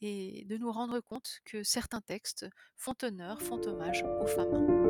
et 0.00 0.44
de 0.46 0.56
nous 0.56 0.72
rendre 0.72 1.00
compte 1.00 1.40
que 1.44 1.62
certains 1.62 2.00
textes 2.00 2.46
font 2.76 2.94
honneur, 3.02 3.40
font 3.40 3.60
hommage 3.66 4.02
aux 4.20 4.26
femmes. 4.26 4.85